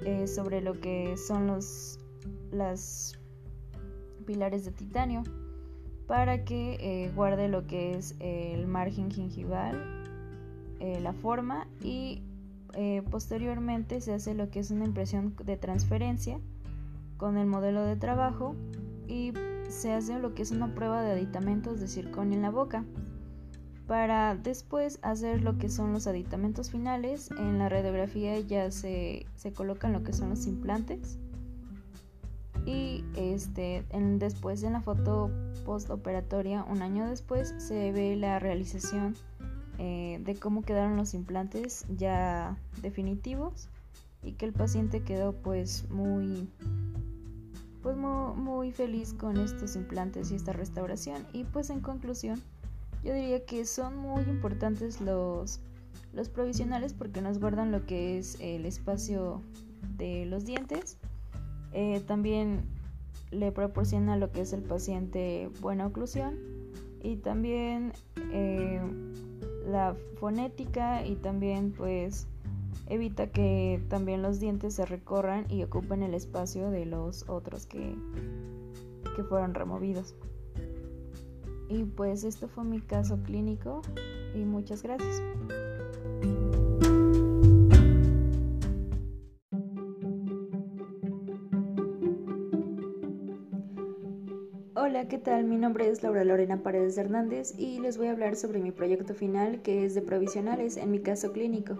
eh, 0.03 0.27
sobre 0.27 0.59
lo 0.59 0.81
que 0.81 1.15
son 1.15 1.47
los 1.47 3.17
pilares 4.25 4.65
de 4.65 4.71
titanio. 4.71 5.23
para 6.05 6.43
que 6.43 7.09
guarde 7.15 7.47
lo 7.47 7.65
que 7.65 7.95
es 7.97 8.13
el 8.19 8.67
margen 8.67 9.09
gingival, 9.09 10.03
la 10.81 11.13
forma 11.13 11.65
y 11.81 12.21
eh, 12.73 13.03
posteriormente 13.09 14.01
se 14.01 14.13
hace 14.13 14.33
lo 14.33 14.49
que 14.49 14.59
es 14.59 14.71
una 14.71 14.85
impresión 14.85 15.35
de 15.43 15.57
transferencia 15.57 16.39
con 17.17 17.37
el 17.37 17.47
modelo 17.47 17.83
de 17.83 17.95
trabajo 17.95 18.55
y 19.07 19.33
se 19.69 19.93
hace 19.93 20.19
lo 20.19 20.33
que 20.33 20.41
es 20.41 20.51
una 20.51 20.73
prueba 20.73 21.01
de 21.01 21.11
aditamentos 21.11 21.79
de 21.79 21.87
circonio 21.87 22.35
en 22.35 22.41
la 22.41 22.49
boca 22.49 22.83
para 23.87 24.35
después 24.35 24.99
hacer 25.01 25.41
lo 25.41 25.57
que 25.57 25.69
son 25.69 25.93
los 25.93 26.07
aditamentos 26.07 26.71
finales. 26.71 27.29
En 27.31 27.57
la 27.57 27.69
radiografía 27.69 28.39
ya 28.39 28.71
se, 28.71 29.25
colocan 29.55 29.93
lo 29.93 30.03
que 30.03 30.13
son 30.13 30.29
los 30.29 30.47
implantes 30.47 31.19
y 32.65 33.03
este, 33.15 33.85
después 34.17 34.63
en 34.63 34.73
la 34.73 34.81
foto 34.81 35.29
postoperatoria, 35.65 36.63
un 36.63 36.81
año 36.81 37.07
después, 37.07 37.53
se 37.57 37.91
ve 37.91 38.15
la 38.15 38.39
realización 38.39 39.15
eh, 39.79 40.19
de 40.23 40.35
cómo 40.35 40.61
quedaron 40.61 40.97
los 40.97 41.13
implantes 41.13 41.85
ya 41.97 42.57
definitivos 42.81 43.69
y 44.21 44.33
que 44.33 44.45
el 44.45 44.53
paciente 44.53 45.01
quedó 45.01 45.33
pues 45.33 45.89
muy 45.89 46.49
pues 47.81 47.97
muy, 47.97 48.71
feliz 48.71 49.13
con 49.13 49.35
estos 49.35 49.75
implantes 49.75 50.31
y 50.31 50.35
esta 50.35 50.53
restauración. 50.53 51.27
Y 51.33 51.43
pues 51.43 51.69
en 51.69 51.81
conclusión 51.81 52.41
yo 53.03 53.13
diría 53.13 53.45
que 53.45 53.65
son 53.65 53.97
muy 53.97 54.23
importantes 54.23 55.01
los 55.01 55.59
los 56.13 56.29
provisionales 56.29 56.93
porque 56.93 57.21
nos 57.21 57.39
guardan 57.39 57.71
lo 57.71 57.85
que 57.85 58.17
es 58.17 58.37
el 58.39 58.65
espacio 58.65 59.41
de 59.97 60.25
los 60.25 60.45
dientes. 60.45 60.97
Eh, 61.73 62.01
también 62.07 62.61
le 63.31 63.51
proporciona 63.51 64.15
lo 64.15 64.31
que 64.31 64.41
es 64.41 64.53
el 64.53 64.61
paciente 64.61 65.49
buena 65.59 65.87
oclusión 65.87 66.35
y 67.01 67.17
también 67.17 67.91
eh, 68.31 68.79
la 69.65 69.95
fonética 70.19 71.05
y 71.05 71.15
también 71.15 71.71
pues 71.71 72.27
evita 72.87 73.27
que 73.27 73.81
también 73.89 74.21
los 74.21 74.39
dientes 74.39 74.75
se 74.75 74.85
recorran 74.85 75.45
y 75.49 75.63
ocupen 75.63 76.03
el 76.03 76.13
espacio 76.13 76.69
de 76.69 76.85
los 76.85 77.27
otros 77.29 77.65
que, 77.65 77.95
que 79.15 79.23
fueron 79.23 79.53
removidos. 79.53 80.15
Y 81.69 81.83
pues 81.85 82.23
esto 82.23 82.47
fue 82.47 82.63
mi 82.63 82.81
caso 82.81 83.21
clínico 83.23 83.81
y 84.35 84.39
muchas 84.39 84.83
gracias. 84.83 85.21
¿Qué 95.13 95.19
tal? 95.19 95.43
Mi 95.43 95.57
nombre 95.57 95.87
es 95.87 96.01
Laura 96.01 96.23
Lorena 96.23 96.63
Paredes 96.63 96.97
Hernández 96.97 97.53
y 97.55 97.77
les 97.79 97.99
voy 97.99 98.07
a 98.07 98.13
hablar 98.13 98.35
sobre 98.35 98.57
mi 98.57 98.71
proyecto 98.71 99.13
final 99.13 99.61
que 99.61 99.85
es 99.85 99.93
de 99.93 100.01
provisionales 100.01 100.75
en 100.75 100.89
mi 100.89 101.01
caso 101.01 101.31
clínico. 101.31 101.77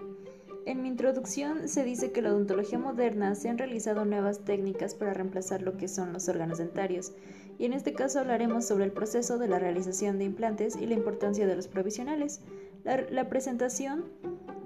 En 0.66 0.82
mi 0.82 0.88
introducción 0.88 1.68
se 1.68 1.82
dice 1.82 2.12
que 2.12 2.22
la 2.22 2.30
odontología 2.30 2.78
moderna 2.78 3.34
se 3.34 3.48
han 3.48 3.58
realizado 3.58 4.04
nuevas 4.04 4.44
técnicas 4.44 4.94
para 4.94 5.14
reemplazar 5.14 5.62
lo 5.62 5.76
que 5.76 5.88
son 5.88 6.12
los 6.12 6.28
órganos 6.28 6.58
dentarios 6.58 7.12
y 7.58 7.64
en 7.64 7.72
este 7.72 7.92
caso 7.92 8.20
hablaremos 8.20 8.66
sobre 8.66 8.84
el 8.84 8.92
proceso 8.92 9.36
de 9.36 9.48
la 9.48 9.58
realización 9.58 10.16
de 10.18 10.26
implantes 10.26 10.76
y 10.76 10.86
la 10.86 10.94
importancia 10.94 11.48
de 11.48 11.56
los 11.56 11.66
provisionales. 11.66 12.40
La, 12.84 13.28
presentación 13.28 14.04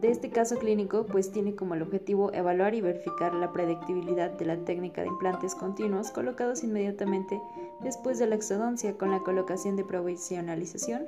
de 0.03 0.11
este 0.11 0.29
caso 0.29 0.59
clínico 0.59 1.07
pues 1.07 1.33
tiene 1.33 1.55
como 1.55 1.75
objetivo 1.75 2.35
evaluar 2.35 2.75
y 2.75 2.83
verificar 2.83 3.33
la 3.33 3.51
predictibilidad 3.51 4.31
de 4.33 4.45
la 4.45 4.59
técnica 4.59 5.01
de 5.01 5.09
implantes 5.09 5.55
continuos 5.55 6.11
colocados 6.11 6.65
inmediatamente 6.65 7.41
después 7.83 8.19
de 8.19 8.27
la 8.27 8.35
exodoncia 8.35 8.97
con 8.97 9.11
la 9.11 9.21
colocación 9.21 9.77
de 9.77 9.85
provisionalización 9.85 11.07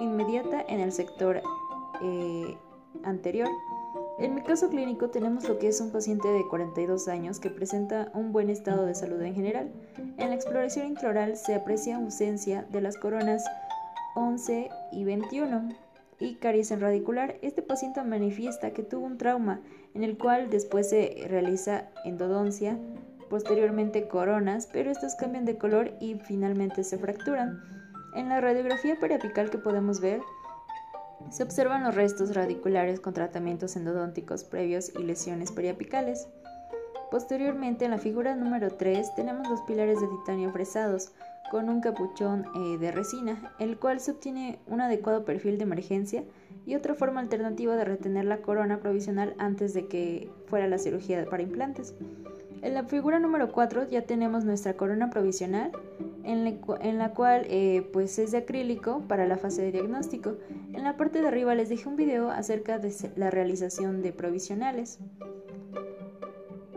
inmediata 0.00 0.64
en 0.68 0.80
el 0.80 0.92
sector 0.92 1.42
eh, 2.02 2.56
anterior. 3.02 3.48
En 4.18 4.34
mi 4.34 4.42
caso 4.42 4.70
clínico 4.70 5.10
tenemos 5.10 5.46
lo 5.46 5.58
que 5.58 5.68
es 5.68 5.80
un 5.80 5.90
paciente 5.90 6.28
de 6.28 6.46
42 6.48 7.08
años 7.08 7.38
que 7.38 7.50
presenta 7.50 8.10
un 8.14 8.32
buen 8.32 8.48
estado 8.48 8.86
de 8.86 8.94
salud 8.94 9.20
en 9.20 9.34
general. 9.34 9.70
En 10.16 10.30
la 10.30 10.34
exploración 10.34 10.86
intraoral 10.86 11.36
se 11.36 11.54
aprecia 11.54 11.96
ausencia 11.96 12.66
de 12.70 12.80
las 12.80 12.96
coronas 12.96 13.44
11 14.14 14.70
y 14.92 15.04
21 15.04 15.68
y 16.18 16.36
caries 16.36 16.70
en 16.70 16.80
radicular, 16.80 17.36
este 17.42 17.60
paciente 17.60 18.02
manifiesta 18.02 18.70
que 18.70 18.82
tuvo 18.82 19.04
un 19.04 19.18
trauma 19.18 19.60
en 19.94 20.02
el 20.02 20.16
cual 20.16 20.48
después 20.48 20.88
se 20.88 21.26
realiza 21.28 21.88
endodoncia, 22.04 22.78
posteriormente 23.28 24.08
coronas, 24.08 24.68
pero 24.72 24.90
estos 24.90 25.14
cambian 25.14 25.44
de 25.44 25.58
color 25.58 25.92
y 26.00 26.14
finalmente 26.14 26.84
se 26.84 26.98
fracturan. 26.98 27.62
En 28.14 28.28
la 28.28 28.40
radiografía 28.40 28.98
periapical 28.98 29.50
que 29.50 29.58
podemos 29.58 30.00
ver, 30.00 30.20
se 31.30 31.42
observan 31.42 31.82
los 31.82 31.94
restos 31.94 32.34
radiculares 32.34 33.00
con 33.00 33.14
tratamientos 33.14 33.76
endodónticos 33.76 34.44
previos 34.44 34.92
y 34.98 35.02
lesiones 35.02 35.52
periapicales. 35.52 36.28
Posteriormente, 37.10 37.84
en 37.84 37.92
la 37.92 37.98
figura 37.98 38.34
número 38.34 38.70
3 38.70 39.14
tenemos 39.14 39.48
los 39.48 39.60
pilares 39.62 40.00
de 40.00 40.08
titanio 40.08 40.50
fresados, 40.50 41.12
con 41.50 41.68
un 41.68 41.80
capuchón 41.80 42.46
eh, 42.56 42.78
de 42.78 42.90
resina, 42.90 43.54
el 43.58 43.78
cual 43.78 44.00
se 44.00 44.12
obtiene 44.12 44.58
un 44.66 44.80
adecuado 44.80 45.24
perfil 45.24 45.58
de 45.58 45.64
emergencia 45.64 46.24
y 46.64 46.74
otra 46.74 46.94
forma 46.94 47.20
alternativa 47.20 47.76
de 47.76 47.84
retener 47.84 48.24
la 48.24 48.38
corona 48.38 48.80
provisional 48.80 49.34
antes 49.38 49.72
de 49.72 49.86
que 49.86 50.30
fuera 50.46 50.66
la 50.66 50.78
cirugía 50.78 51.24
para 51.26 51.42
implantes. 51.42 51.94
En 52.66 52.74
la 52.74 52.82
figura 52.82 53.20
número 53.20 53.52
4 53.52 53.90
ya 53.90 54.02
tenemos 54.02 54.44
nuestra 54.44 54.74
corona 54.74 55.08
provisional, 55.08 55.70
en, 56.24 56.98
la 56.98 57.14
cual 57.14 57.46
eh, 57.48 57.88
pues 57.92 58.18
es 58.18 58.32
de 58.32 58.38
acrílico 58.38 59.02
para 59.06 59.24
la 59.24 59.36
fase 59.36 59.62
de 59.62 59.70
diagnóstico. 59.70 60.34
En 60.72 60.82
la 60.82 60.96
parte 60.96 61.22
de 61.22 61.28
arriba 61.28 61.54
les 61.54 61.68
dejé 61.68 61.88
un 61.88 61.94
video 61.94 62.28
acerca 62.28 62.80
de 62.80 62.92
la 63.14 63.30
realización 63.30 64.02
de 64.02 64.12
provisionales 64.12 64.98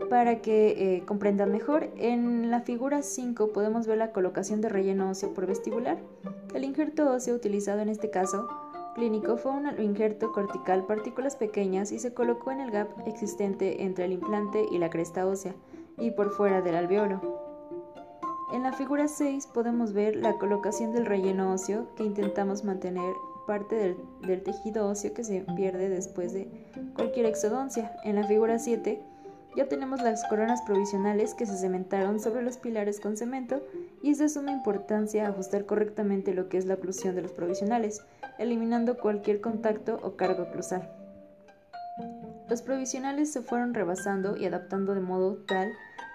para 0.08 0.40
que 0.40 0.98
eh, 0.98 1.02
comprendan 1.06 1.50
mejor, 1.50 1.90
en 1.96 2.52
la 2.52 2.60
figura 2.60 3.02
5 3.02 3.48
podemos 3.48 3.88
ver 3.88 3.98
la 3.98 4.12
colocación 4.12 4.60
de 4.60 4.68
relleno 4.68 5.10
óseo 5.10 5.34
por 5.34 5.46
vestibular. 5.46 5.98
El 6.54 6.62
injerto 6.62 7.10
óseo 7.10 7.34
utilizado 7.34 7.80
en 7.80 7.88
este 7.88 8.10
caso 8.10 8.46
clínico 8.94 9.36
fue 9.38 9.50
un 9.50 9.66
injerto 9.80 10.30
cortical 10.30 10.86
partículas 10.86 11.34
pequeñas 11.34 11.90
y 11.90 11.98
se 11.98 12.14
colocó 12.14 12.52
en 12.52 12.60
el 12.60 12.70
gap 12.70 12.88
existente 13.06 13.82
entre 13.82 14.04
el 14.04 14.12
implante 14.12 14.66
y 14.70 14.78
la 14.78 14.88
cresta 14.88 15.26
ósea 15.26 15.52
y 16.00 16.10
por 16.10 16.30
fuera 16.30 16.62
del 16.62 16.74
alveolo. 16.74 17.40
En 18.52 18.64
la 18.64 18.72
figura 18.72 19.06
6 19.06 19.46
podemos 19.46 19.92
ver 19.92 20.16
la 20.16 20.36
colocación 20.38 20.92
del 20.92 21.06
relleno 21.06 21.52
óseo 21.52 21.94
que 21.94 22.02
intentamos 22.02 22.64
mantener 22.64 23.14
parte 23.46 23.96
del, 24.22 24.42
tejido 24.42 24.88
óseo 24.88 25.14
que 25.14 25.24
se 25.24 25.44
pierde 25.56 25.88
después 25.88 26.32
de 26.32 26.48
cualquier 26.94 27.26
exodoncia. 27.26 27.92
En 28.04 28.16
la 28.16 28.26
figura 28.26 28.58
7 28.58 29.00
ya 29.56 29.68
tenemos 29.68 30.02
las 30.02 30.24
coronas 30.24 30.62
provisionales 30.62 31.34
que 31.34 31.46
se 31.46 31.56
cementaron 31.56 32.20
sobre 32.20 32.42
los 32.42 32.56
pilares 32.56 33.00
con 33.00 33.16
cemento 33.16 33.62
y 34.02 34.10
es 34.10 34.18
de 34.18 34.28
suma 34.28 34.52
importancia 34.52 35.28
ajustar 35.28 35.66
correctamente 35.66 36.34
lo 36.34 36.48
que 36.48 36.58
es 36.58 36.66
la 36.66 36.74
oclusión 36.74 37.14
de 37.14 37.22
los 37.22 37.32
provisionales, 37.32 38.00
eliminando 38.38 38.98
cualquier 38.98 39.40
contacto 39.40 39.98
o 40.02 40.16
cargo 40.16 40.44
oclusal. 40.44 40.88
Los 42.48 42.62
provisionales 42.62 43.32
se 43.32 43.42
fueron 43.42 43.74
rebasando 43.74 44.36
y 44.36 44.44
adaptando 44.44 44.94
de 44.94 45.00
modo 45.00 45.36
tal 45.46 45.70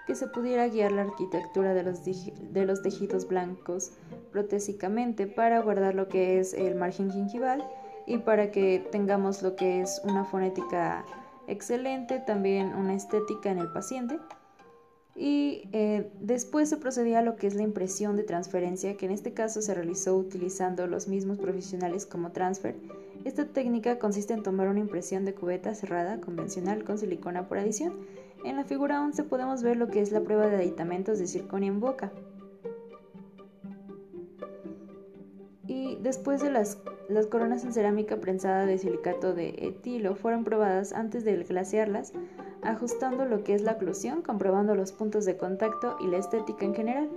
que 0.06 0.14
se 0.14 0.28
pudiera 0.28 0.68
guiar 0.68 0.92
la 0.92 1.02
arquitectura 1.02 1.74
de 1.74 1.82
los, 1.82 2.04
de 2.04 2.64
los 2.64 2.82
tejidos 2.82 3.26
blancos 3.26 3.92
protésicamente 4.32 5.26
para 5.26 5.60
guardar 5.60 5.94
lo 5.94 6.08
que 6.08 6.38
es 6.38 6.54
el 6.54 6.74
margen 6.76 7.10
gingival 7.10 7.66
y 8.06 8.18
para 8.18 8.52
que 8.52 8.86
tengamos 8.92 9.42
lo 9.42 9.56
que 9.56 9.80
es 9.80 10.00
una 10.04 10.24
fonética 10.24 11.04
excelente, 11.48 12.20
también 12.20 12.74
una 12.74 12.94
estética 12.94 13.50
en 13.50 13.58
el 13.58 13.72
paciente. 13.72 14.18
Y 15.18 15.68
eh, 15.72 16.10
después 16.20 16.68
se 16.68 16.76
procedía 16.76 17.20
a 17.20 17.22
lo 17.22 17.36
que 17.36 17.46
es 17.46 17.54
la 17.54 17.62
impresión 17.62 18.16
de 18.16 18.22
transferencia, 18.22 18.96
que 18.96 19.06
en 19.06 19.12
este 19.12 19.32
caso 19.32 19.62
se 19.62 19.74
realizó 19.74 20.14
utilizando 20.14 20.86
los 20.86 21.08
mismos 21.08 21.38
profesionales 21.38 22.04
como 22.04 22.32
transfer. 22.32 22.76
Esta 23.24 23.46
técnica 23.46 23.98
consiste 23.98 24.34
en 24.34 24.42
tomar 24.42 24.68
una 24.68 24.80
impresión 24.80 25.24
de 25.24 25.34
cubeta 25.34 25.74
cerrada 25.74 26.20
convencional 26.20 26.84
con 26.84 26.98
silicona 26.98 27.48
por 27.48 27.58
adición. 27.58 27.94
En 28.46 28.54
la 28.54 28.64
figura 28.64 29.02
11 29.02 29.24
podemos 29.24 29.64
ver 29.64 29.76
lo 29.76 29.88
que 29.88 30.00
es 30.00 30.12
la 30.12 30.20
prueba 30.20 30.46
de 30.46 30.54
aditamentos 30.54 31.18
de 31.18 31.26
circonio 31.26 31.72
en 31.72 31.80
boca. 31.80 32.12
Y 35.66 35.96
después 35.96 36.40
de 36.40 36.50
las 36.50 36.78
las 37.08 37.26
coronas 37.26 37.64
en 37.64 37.72
cerámica 37.72 38.16
prensada 38.16 38.66
de 38.66 38.78
silicato 38.78 39.32
de 39.32 39.50
etilo 39.58 40.16
fueron 40.16 40.44
probadas 40.44 40.92
antes 40.92 41.24
de 41.24 41.36
glasearlas, 41.44 42.12
ajustando 42.62 43.24
lo 43.24 43.44
que 43.44 43.54
es 43.54 43.62
la 43.62 43.72
oclusión, 43.72 44.22
comprobando 44.22 44.74
los 44.74 44.92
puntos 44.92 45.24
de 45.24 45.36
contacto 45.36 45.96
y 46.00 46.08
la 46.08 46.18
estética 46.18 46.64
en 46.64 46.74
general. 46.74 47.10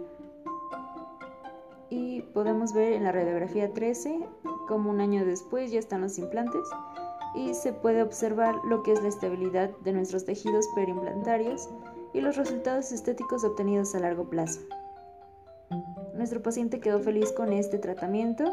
Y 1.89 2.21
podemos 2.33 2.74
ver 2.74 2.93
en 2.93 3.03
la 3.03 3.12
radiografía 3.12 3.74
13 3.74 4.19
como 4.67 4.91
un 4.91 5.01
año 5.01 5.25
después 5.25 5.71
ya 5.71 5.79
están 5.79 6.01
los 6.01 6.19
implantes 6.19 6.67
y 7.36 7.53
se 7.53 7.74
puede 7.74 8.01
observar 8.01 8.55
lo 8.65 8.83
que 8.83 8.93
es 8.93 9.01
la 9.01 9.09
estabilidad 9.09 9.69
de 9.83 9.93
nuestros 9.93 10.25
tejidos 10.25 10.67
periimplantarios 10.75 11.69
y 12.13 12.21
los 12.21 12.38
resultados 12.38 12.91
estéticos 12.91 13.43
obtenidos 13.43 13.93
a 13.95 14.00
largo 14.00 14.29
plazo. 14.29 14.62
Nuestro 16.15 16.41
paciente 16.41 16.79
quedó 16.79 17.00
feliz 17.00 17.31
con 17.31 17.53
este 17.53 17.77
tratamiento 17.77 18.51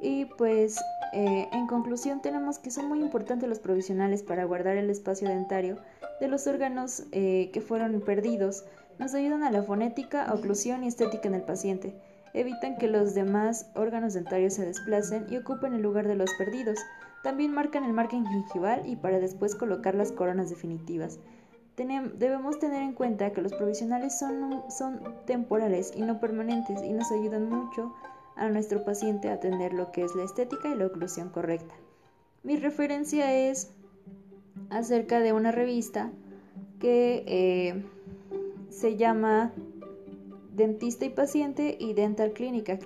y 0.00 0.24
pues 0.24 0.78
eh, 1.12 1.48
en 1.52 1.66
conclusión 1.66 2.20
tenemos 2.20 2.58
que 2.58 2.70
son 2.70 2.88
muy 2.88 3.00
importantes 3.00 3.48
los 3.48 3.58
provisionales 3.58 4.22
para 4.22 4.44
guardar 4.44 4.76
el 4.76 4.90
espacio 4.90 5.28
dentario 5.28 5.78
de 6.20 6.28
los 6.28 6.46
órganos 6.46 7.04
eh, 7.12 7.50
que 7.52 7.60
fueron 7.60 8.00
perdidos. 8.00 8.64
Nos 8.98 9.14
ayudan 9.14 9.42
a 9.42 9.50
la 9.50 9.62
fonética, 9.62 10.32
oclusión 10.32 10.84
y 10.84 10.88
estética 10.88 11.28
en 11.28 11.34
el 11.34 11.42
paciente. 11.42 11.94
Evitan 12.32 12.76
que 12.78 12.88
los 12.88 13.14
demás 13.14 13.70
órganos 13.74 14.14
dentarios 14.14 14.54
se 14.54 14.66
desplacen 14.66 15.26
y 15.30 15.36
ocupen 15.36 15.74
el 15.74 15.82
lugar 15.82 16.08
de 16.08 16.16
los 16.16 16.32
perdidos. 16.34 16.78
También 17.24 17.54
marcan 17.54 17.84
el 17.84 17.94
margen 17.94 18.26
gingival 18.26 18.86
y 18.86 18.96
para 18.96 19.18
después 19.18 19.54
colocar 19.54 19.94
las 19.94 20.12
coronas 20.12 20.50
definitivas. 20.50 21.18
debemos 21.74 22.58
tener 22.58 22.82
en 22.82 22.92
cuenta 22.92 23.32
que 23.32 23.40
los 23.40 23.54
provisionales 23.54 24.18
son, 24.18 24.62
temporales 25.24 25.94
y 25.96 26.02
no 26.02 26.20
permanentes 26.20 26.82
y 26.82 26.92
nos 26.92 27.10
ayudan 27.10 27.48
mucho 27.48 27.94
a 28.36 28.50
nuestro 28.50 28.84
paciente 28.84 29.30
a 29.30 29.34
atender 29.34 29.72
lo 29.72 29.90
que 29.90 30.04
es 30.04 30.14
la 30.14 30.24
estética 30.24 30.68
y 30.68 30.74
la 30.74 30.84
oclusión 30.84 31.30
correcta. 31.30 31.74
Mi 32.42 32.56
referencia 32.56 33.32
es 33.32 33.72
acerca 34.68 35.20
de 35.20 35.32
una 35.32 35.50
revista 35.50 36.10
que 36.78 37.24
eh, 37.26 37.84
se 38.68 38.96
llama 38.96 39.50
Dentista 40.52 41.06
y 41.06 41.10
Paciente 41.10 41.74
y 41.80 41.94
Dental 41.94 42.34
Clínica. 42.34 42.78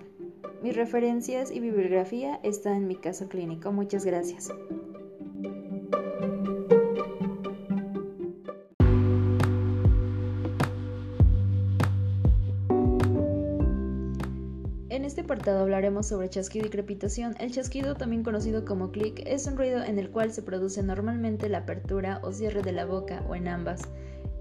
Mis 0.60 0.74
referencias 0.74 1.52
y 1.52 1.60
bibliografía 1.60 2.40
están 2.42 2.78
en 2.78 2.88
mi 2.88 2.96
caso 2.96 3.28
clínico. 3.28 3.70
Muchas 3.70 4.04
gracias. 4.04 4.50
En 14.88 15.04
este 15.04 15.20
apartado 15.20 15.60
hablaremos 15.60 16.08
sobre 16.08 16.28
chasquido 16.28 16.66
y 16.66 16.70
crepitación. 16.70 17.36
El 17.38 17.52
chasquido, 17.52 17.94
también 17.94 18.24
conocido 18.24 18.64
como 18.64 18.90
clic, 18.90 19.22
es 19.26 19.46
un 19.46 19.56
ruido 19.56 19.84
en 19.84 20.00
el 20.00 20.10
cual 20.10 20.32
se 20.32 20.42
produce 20.42 20.82
normalmente 20.82 21.48
la 21.48 21.58
apertura 21.58 22.20
o 22.24 22.32
cierre 22.32 22.62
de 22.62 22.72
la 22.72 22.84
boca 22.84 23.24
o 23.28 23.36
en 23.36 23.46
ambas, 23.46 23.82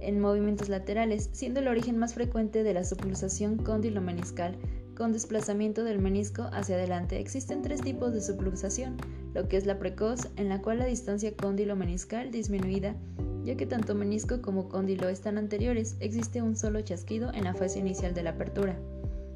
en 0.02 0.20
movimientos 0.20 0.68
laterales, 0.68 1.30
siendo 1.32 1.60
el 1.60 1.68
origen 1.68 2.00
más 2.00 2.16
frecuente 2.16 2.64
de 2.64 2.74
la 2.74 2.84
subluxación 2.84 3.58
condilomeniscal, 3.58 4.58
con 4.98 5.13
desplazamiento 5.13 5.84
del 5.84 6.00
menisco 6.00 6.50
hacia 6.51 6.75
adelante. 6.75 7.20
Existen 7.20 7.62
tres 7.62 7.82
tipos 7.82 8.12
de 8.13 8.20
subluxación, 8.20 8.98
lo 9.36 9.48
que 9.48 9.58
es 9.58 9.68
la 9.68 9.77
precoz, 9.77 10.27
en 10.38 10.50
la 10.50 10.63
cual 10.63 10.80
la 10.80 10.86
distancia 10.86 11.36
cóndilo-meniscal 11.36 12.32
disminuida, 12.32 12.96
ya 13.44 13.56
que 13.56 13.68
tanto 13.68 13.94
menisco 13.94 14.42
como 14.42 14.70
cóndilo 14.70 15.08
están 15.08 15.38
anteriores, 15.38 15.98
existe 16.00 16.42
un 16.42 16.56
solo 16.56 16.82
chasquido 16.82 17.32
en 17.34 17.44
la 17.44 17.54
fase 17.54 17.77
inicial 17.77 18.16
de 18.16 18.24
la 18.24 18.32
apertura. 18.32 18.75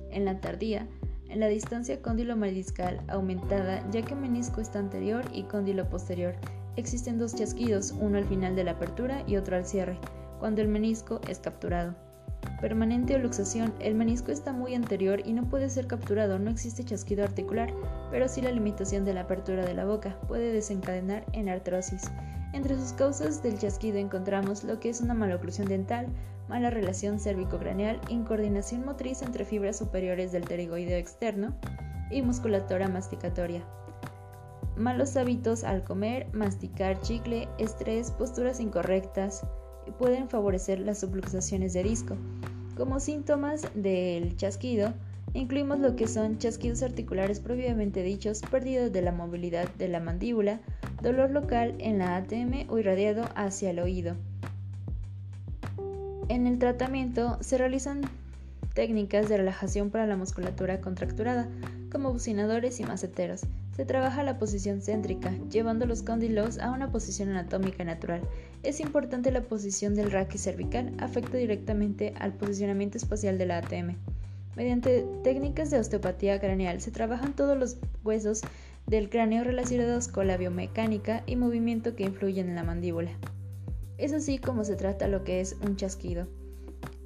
En 0.10 0.26
la 0.26 0.42
tardía, 0.42 0.88
en 1.30 1.40
la 1.40 1.48
distancia 1.48 2.02
cóndilo-meniscal 2.02 3.00
aumentada, 3.08 3.88
ya 3.92 4.02
que 4.02 4.16
menisco 4.16 4.62
está 4.62 4.80
anterior 4.80 5.24
y 5.32 5.44
cóndilo 5.44 5.88
posterior, 5.90 6.34
existen 6.76 7.20
dos 7.20 7.36
chasquidos, 7.36 7.92
uno 7.92 8.18
al 8.18 8.26
final 8.26 8.56
de 8.56 8.64
la 8.64 8.72
apertura 8.72 9.24
y 9.28 9.38
otro 9.38 9.56
al 9.56 9.68
cierre, 9.68 10.00
cuando 10.40 10.64
el 10.64 10.70
menisco 10.70 11.22
es 11.30 11.38
capturado. 11.38 11.96
Permanente 12.62 13.16
o 13.16 13.20
luxación, 13.20 13.74
el 13.80 13.96
menisco 13.96 14.32
está 14.32 14.54
muy 14.54 14.76
anterior 14.76 15.22
y 15.26 15.34
no 15.34 15.50
puede 15.50 15.70
ser 15.70 15.88
capturado, 15.88 16.38
no 16.38 16.52
existe 16.52 16.84
chasquido 16.84 17.24
articular, 17.24 17.74
pero 18.12 18.28
sí 18.28 18.42
la 18.42 18.52
limitación 18.52 19.04
de 19.04 19.14
la 19.14 19.22
apertura 19.22 19.66
de 19.66 19.74
la 19.74 19.86
boca 19.86 20.18
puede 20.28 20.54
desencadenar 20.54 21.26
en 21.34 21.50
artrosis. 21.50 22.04
Entre 22.54 22.78
sus 22.78 22.94
causas 22.94 23.42
del 23.42 23.58
chasquido 23.58 23.98
encontramos 23.98 24.64
lo 24.64 24.80
que 24.80 24.90
es 24.90 25.02
una 25.02 25.14
maloclusión 25.14 25.68
dental, 25.68 26.08
mala 26.50 26.70
relación 26.70 27.20
cérvico-craneal, 27.20 28.00
incoordinación 28.10 28.86
motriz 28.86 29.22
entre 29.22 29.46
fibras 29.46 29.78
superiores 29.78 30.32
del 30.32 30.44
pterigoideo 30.44 30.98
externo 30.98 31.56
y 32.12 32.22
musculatura 32.22 32.90
masticatoria. 32.90 33.64
Malos 34.76 35.16
hábitos 35.18 35.64
al 35.64 35.84
comer, 35.84 36.28
masticar 36.34 37.00
chicle, 37.02 37.48
estrés, 37.58 38.12
posturas 38.12 38.60
incorrectas 38.60 39.46
pueden 39.98 40.30
favorecer 40.30 40.80
las 40.80 41.00
subluxaciones 41.00 41.74
de 41.74 41.84
disco. 41.84 42.16
Como 42.76 43.00
síntomas 43.00 43.68
del 43.76 44.36
chasquido, 44.38 44.94
incluimos 45.34 45.80
lo 45.80 45.96
que 45.96 46.08
son 46.08 46.38
chasquidos 46.38 46.84
articulares 46.84 47.40
previamente 47.40 48.04
dichos, 48.04 48.42
perdidos 48.50 48.92
de 48.92 49.02
la 49.02 49.12
movilidad 49.12 49.70
de 49.78 49.88
la 49.88 50.00
mandíbula, 50.00 50.60
dolor 51.02 51.32
local 51.32 51.76
en 51.80 52.00
la 52.00 52.16
ATM 52.18 52.70
o 52.70 52.78
irradiado 52.78 53.26
hacia 53.36 53.72
el 53.72 53.80
oído. 53.80 54.16
En 56.30 56.48
el 56.48 56.60
tratamiento 56.60 57.38
se 57.42 57.58
realizan 57.58 58.02
técnicas 58.74 59.28
de 59.28 59.38
relajación 59.38 59.90
para 59.90 60.08
la 60.08 60.16
musculatura 60.16 60.80
contracturada, 60.80 61.50
como 61.92 62.14
bucinadores 62.14 62.80
y 62.80 62.84
maceteros. 62.84 63.42
Se 63.76 63.86
trabaja 63.86 64.24
la 64.24 64.38
posición 64.38 64.82
céntrica, 64.82 65.34
llevando 65.50 65.86
los 65.86 66.04
cóndilos 66.04 66.60
a 66.60 66.72
una 66.72 66.92
posición 66.92 67.30
anatómica 67.30 67.84
natural. 67.86 68.22
Es 68.64 68.80
importante 68.80 69.32
la 69.32 69.44
posición 69.44 69.96
del 69.96 70.12
raquis 70.12 70.42
cervical, 70.42 70.94
afecta 71.00 71.38
directamente 71.38 72.14
al 72.20 72.34
posicionamiento 72.34 72.98
espacial 72.98 73.38
de 73.38 73.46
la 73.46 73.60
ATM. 73.60 73.96
Mediante 74.58 75.06
técnicas 75.24 75.72
de 75.72 75.80
osteopatía 75.80 76.40
craneal 76.42 76.82
se 76.82 76.92
trabajan 76.92 77.34
todos 77.34 77.58
los 77.58 77.78
huesos 78.04 78.42
del 78.88 79.10
cráneo 79.10 79.46
relacionados 79.46 80.10
con 80.10 80.28
la 80.28 80.36
biomecánica 80.36 81.24
y 81.26 81.38
movimiento 81.38 81.96
que 81.96 82.04
influyen 82.04 82.50
en 82.50 82.56
la 82.56 82.64
mandíbula. 82.64 83.12
Es 83.98 84.12
así 84.12 84.38
como 84.38 84.66
se 84.66 84.76
trata 84.76 85.08
lo 85.08 85.24
que 85.24 85.40
es 85.40 85.56
un 85.62 85.78
chasquido. 85.78 86.28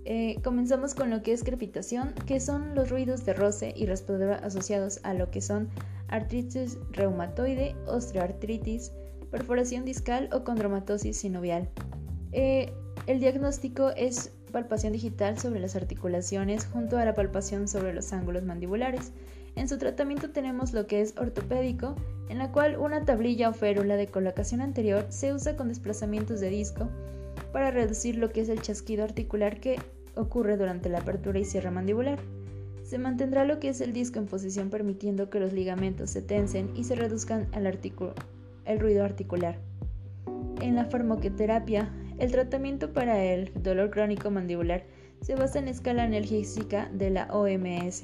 Eh, 0.07 0.37
comenzamos 0.43 0.93
con 0.93 1.09
lo 1.09 1.23
que 1.23 1.33
es 1.33 1.43
crepitación, 1.43 2.13
que 2.27 2.39
son 2.39 2.75
los 2.75 2.91
ruidos 2.91 3.25
de 3.25 3.33
roce 3.33 3.73
y 3.75 3.87
raspadura 3.87 4.35
asociados 4.35 4.99
a 5.01 5.15
lo 5.15 5.31
que 5.31 5.41
son 5.41 5.69
artritis 6.09 6.77
reumatoide, 6.91 7.75
osteoartritis, 7.87 8.91
perforación 9.31 9.83
discal 9.83 10.29
o 10.31 10.43
condromatosis 10.43 11.17
sinovial. 11.17 11.67
Eh, 12.33 12.71
el 13.07 13.19
diagnóstico 13.19 13.89
es 13.97 14.31
palpación 14.51 14.93
digital 14.93 15.39
sobre 15.39 15.59
las 15.59 15.75
articulaciones 15.75 16.65
junto 16.67 16.97
a 16.97 17.05
la 17.05 17.15
palpación 17.15 17.67
sobre 17.67 17.93
los 17.93 18.13
ángulos 18.13 18.43
mandibulares. 18.43 19.11
En 19.55 19.67
su 19.67 19.79
tratamiento 19.79 20.29
tenemos 20.29 20.71
lo 20.71 20.85
que 20.85 21.01
es 21.01 21.17
ortopédico, 21.17 21.95
en 22.29 22.37
la 22.37 22.51
cual 22.51 22.77
una 22.77 23.05
tablilla 23.05 23.49
o 23.49 23.53
férula 23.53 23.95
de 23.95 24.07
colocación 24.07 24.61
anterior 24.61 25.07
se 25.09 25.33
usa 25.33 25.55
con 25.55 25.69
desplazamientos 25.69 26.39
de 26.41 26.49
disco 26.49 26.89
para 27.51 27.71
reducir 27.71 28.17
lo 28.17 28.31
que 28.31 28.41
es 28.41 28.49
el 28.49 28.61
chasquido 28.61 29.03
articular 29.03 29.59
que 29.59 29.79
ocurre 30.15 30.57
durante 30.57 30.89
la 30.89 30.99
apertura 30.99 31.39
y 31.39 31.45
cierre 31.45 31.71
mandibular. 31.71 32.19
Se 32.83 32.97
mantendrá 32.97 33.45
lo 33.45 33.59
que 33.59 33.69
es 33.69 33.81
el 33.81 33.93
disco 33.93 34.19
en 34.19 34.27
posición 34.27 34.69
permitiendo 34.69 35.29
que 35.29 35.39
los 35.39 35.53
ligamentos 35.53 36.11
se 36.11 36.21
tensen 36.21 36.71
y 36.75 36.83
se 36.83 36.95
reduzcan 36.95 37.47
el 37.53 38.79
ruido 38.79 39.03
articular. 39.03 39.57
En 40.61 40.75
la 40.75 40.85
farmacoterapia, 40.85 41.91
el 42.17 42.31
tratamiento 42.31 42.93
para 42.93 43.23
el 43.23 43.51
dolor 43.61 43.89
crónico 43.89 44.31
mandibular 44.31 44.83
se 45.21 45.35
basa 45.35 45.59
en 45.59 45.65
la 45.65 45.71
escala 45.71 46.03
analgésica 46.03 46.89
de 46.93 47.09
la 47.09 47.27
OMS. 47.33 48.03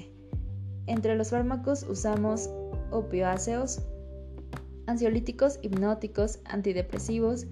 Entre 0.88 1.15
los 1.15 1.30
fármacos 1.30 1.84
usamos 1.84 2.50
opioáceos, 2.89 3.82
ansiolíticos, 4.88 5.60
hipnóticos, 5.62 6.39
antidepresivos, 6.45 7.47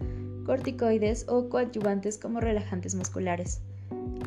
corticoides 0.46 1.26
o 1.30 1.48
coadyuvantes 1.48 2.18
como 2.18 2.40
relajantes 2.40 2.96
musculares. 2.96 3.62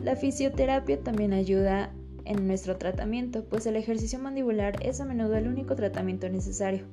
La 0.02 0.16
fisioterapia 0.16 1.00
también 1.00 1.32
ayuda 1.32 1.92
en 2.24 2.46
nuestro 2.48 2.76
tratamiento, 2.76 3.44
pues 3.44 3.66
el 3.66 3.76
ejercicio 3.76 4.18
mandibular 4.18 4.74
es 4.84 5.00
a 5.00 5.04
menudo 5.04 5.36
el 5.36 5.46
único 5.46 5.76
tratamiento 5.76 6.28
necesario. 6.28 6.84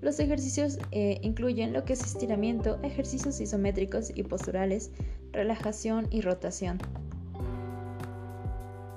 Los 0.00 0.18
ejercicios 0.18 0.78
eh, 0.90 1.18
incluyen 1.22 1.72
lo 1.72 1.84
que 1.84 1.92
es 1.92 2.00
estiramiento, 2.00 2.78
ejercicios 2.82 3.40
isométricos 3.40 4.12
y 4.14 4.22
posturales, 4.22 4.92
relajación 5.32 6.06
y 6.10 6.22
rotación. 6.22 6.78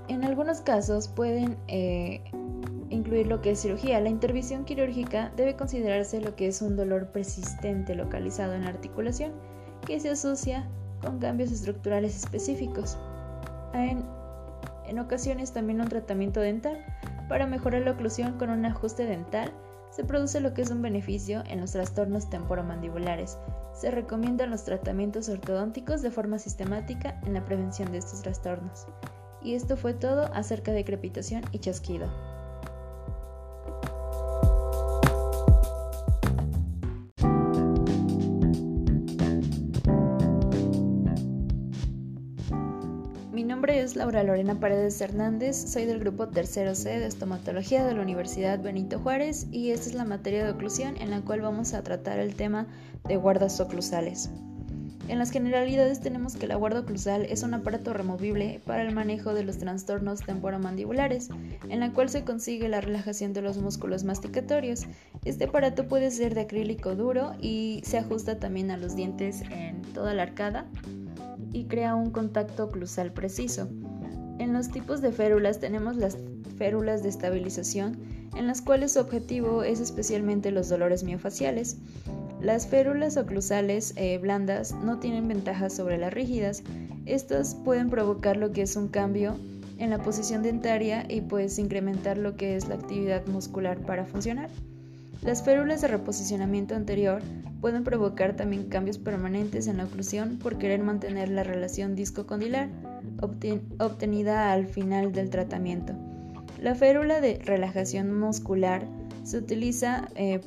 En 0.08 0.24
algunos 0.24 0.62
casos 0.62 1.10
pueden 1.10 1.58
eh, 1.68 2.22
incluir 2.90 3.28
lo 3.28 3.42
que 3.42 3.52
es 3.52 3.62
cirugía. 3.62 4.00
La 4.00 4.10
intervención 4.10 4.64
quirúrgica 4.64 5.34
debe 5.36 5.56
considerarse 5.56 6.22
lo 6.22 6.36
que 6.36 6.48
es 6.48 6.62
un 6.62 6.78
dolor 6.78 7.12
persistente 7.12 7.96
localizado 7.96 8.54
en 8.54 8.64
la 8.64 8.70
articulación 8.70 9.34
que 9.86 10.00
se 10.00 10.10
asocia 10.10 10.70
con 11.02 11.20
cambios 11.20 11.52
estructurales 11.52 12.16
específicos. 12.16 12.98
En, 13.74 15.00
ocasiones 15.00 15.54
también 15.54 15.82
un 15.82 15.88
tratamiento 15.88 16.42
dental 16.42 16.86
para 17.30 17.48
mejorar 17.48 17.84
la 17.84 17.92
oclusión 17.92 18.38
con 18.38 18.50
un 18.50 18.66
ajuste 18.66 19.06
dental 19.06 19.54
se 19.90 20.04
produce 20.04 20.40
lo 20.40 20.54
que 20.54 20.62
es 20.62 20.72
un 20.72 20.82
beneficio 20.82 21.44
en 21.48 21.62
los 21.62 21.72
trastornos 21.72 22.30
temporomandibulares. 22.30 23.38
Se 23.74 23.92
recomiendan 23.92 24.50
los 24.50 24.64
tratamientos 24.64 25.30
ortodónticos 25.30 26.02
de 26.02 26.12
forma 26.12 26.40
sistemática 26.40 27.20
en 27.26 27.34
la 27.34 27.46
prevención 27.46 27.92
de 27.92 28.00
estos 28.00 28.22
trastornos. 28.22 28.86
Y 29.42 29.56
esto 29.56 29.76
fue 29.76 29.94
todo 29.94 30.32
acerca 30.34 30.72
de 30.72 30.86
crepitación 30.86 31.44
y 31.52 31.60
chasquido. 31.60 32.08
Laura 43.96 44.24
Lorena 44.24 44.60
Paredes 44.60 45.02
Hernández, 45.02 45.72
soy 45.72 45.86
del 45.86 46.00
grupo 46.00 46.28
Tercero 46.28 46.76
C 46.76 47.00
de 47.00 47.08
Estomatología 47.08 47.86
de 47.86 47.94
la 47.94 48.02
Universidad 48.02 48.62
Benito 48.62 49.00
Juárez 49.00 49.48
y 49.52 49.72
esta 49.72 49.90
es 49.90 49.96
la 49.96 50.06
materia 50.06 50.46
de 50.46 50.52
oclusión 50.52 50.96
en 50.98 51.10
la 51.10 51.22
cual 51.22 51.42
vamos 51.42 51.74
a 51.74 51.84
tratar 51.84 52.20
el 52.20 52.36
tema 52.36 52.68
de 53.08 53.18
guardas 53.18 53.60
oclusales. 53.60 54.30
En 55.08 55.20
las 55.20 55.32
generalidades 55.32 56.00
tenemos 56.00 56.36
que 56.36 56.48
la 56.48 56.56
guarda 56.56 56.82
oclusal 56.82 57.26
es 57.26 57.44
un 57.44 57.54
aparato 57.54 57.92
removible 57.92 58.62
para 58.66 58.84
el 58.84 58.94
manejo 58.94 59.34
de 59.34 59.44
los 59.44 59.58
trastornos 59.58 60.22
temporomandibulares, 60.22 61.30
en 61.68 61.80
la 61.80 61.92
cual 61.92 62.10
se 62.10 62.24
consigue 62.24 62.70
la 62.70 62.82
relajación 62.82 63.34
de 63.34 63.42
los 63.42 63.58
músculos 63.58 64.04
masticatorios. 64.04 64.86
Este 65.26 65.46
aparato 65.46 65.88
puede 65.88 66.12
ser 66.12 66.34
de 66.36 66.42
acrílico 66.42 66.96
duro 66.96 67.34
y 67.42 67.82
se 67.84 67.98
ajusta 67.98 68.40
también 68.40 68.72
a 68.72 68.78
los 68.78 68.96
dientes 68.96 69.42
en 69.50 69.82
toda 69.94 70.14
la 70.14 70.24
arcada 70.24 70.66
y 71.52 71.66
crea 71.66 71.96
un 71.96 72.12
contacto 72.12 72.66
oclusal 72.66 73.14
preciso. 73.14 73.70
En 74.40 74.54
los 74.54 74.70
tipos 74.70 75.02
de 75.02 75.12
férulas 75.12 75.60
tenemos 75.60 75.98
las 75.98 76.18
férulas 76.58 77.04
de 77.04 77.10
estabilización, 77.10 77.98
en 78.36 78.48
las 78.48 78.62
cuales 78.62 78.94
su 78.94 79.00
objetivo 79.00 79.64
es 79.64 79.80
especialmente 79.80 80.52
los 80.52 80.70
dolores 80.70 81.04
miofaciales. 81.04 81.78
Las 82.42 82.68
férulas 82.68 83.18
oclusales 83.18 83.94
eh, 83.98 84.18
blandas 84.18 84.74
no 84.74 85.00
tienen 85.00 85.28
ventajas 85.28 85.74
sobre 85.74 85.98
las 85.98 86.14
rígidas. 86.14 86.64
Estas 87.06 87.56
pueden 87.56 87.90
provocar 87.90 88.38
lo 88.38 88.52
que 88.52 88.64
es 88.64 88.76
un 88.76 88.88
cambio 88.88 89.38
en 89.78 89.90
la 89.90 90.02
posición 90.02 90.44
dentaria 90.44 91.06
y 91.10 91.22
pues 91.22 91.60
incrementar 91.60 92.18
lo 92.18 92.36
que 92.36 92.56
es 92.56 92.68
la 92.68 92.76
actividad 92.76 93.26
muscular 93.28 93.80
para 93.80 94.06
funcionar. 94.06 94.50
Las 95.22 95.44
férulas 95.44 95.82
de 95.82 95.88
reposicionamiento 95.88 96.76
anterior 96.76 97.22
pueden 97.62 97.84
provocar 97.84 98.36
también 98.36 98.70
cambios 98.70 98.98
permanentes 98.98 99.68
en 99.68 99.78
la 99.78 99.86
oclusión 99.86 100.40
por 100.40 100.58
querer 100.58 100.82
mantener 100.82 101.30
la 101.30 101.44
relación 101.44 101.96
disco-condilar 101.96 102.70
obtenida 103.80 104.52
al 104.52 104.66
final 104.66 105.12
del 105.12 105.30
tratamiento. 105.30 105.94
La 106.60 106.74
férula 106.74 107.22
de 107.22 107.40
relajación 107.44 108.20
muscular 108.20 108.88
se 109.24 109.38
utiliza 109.38 110.10
eh, 110.16 110.42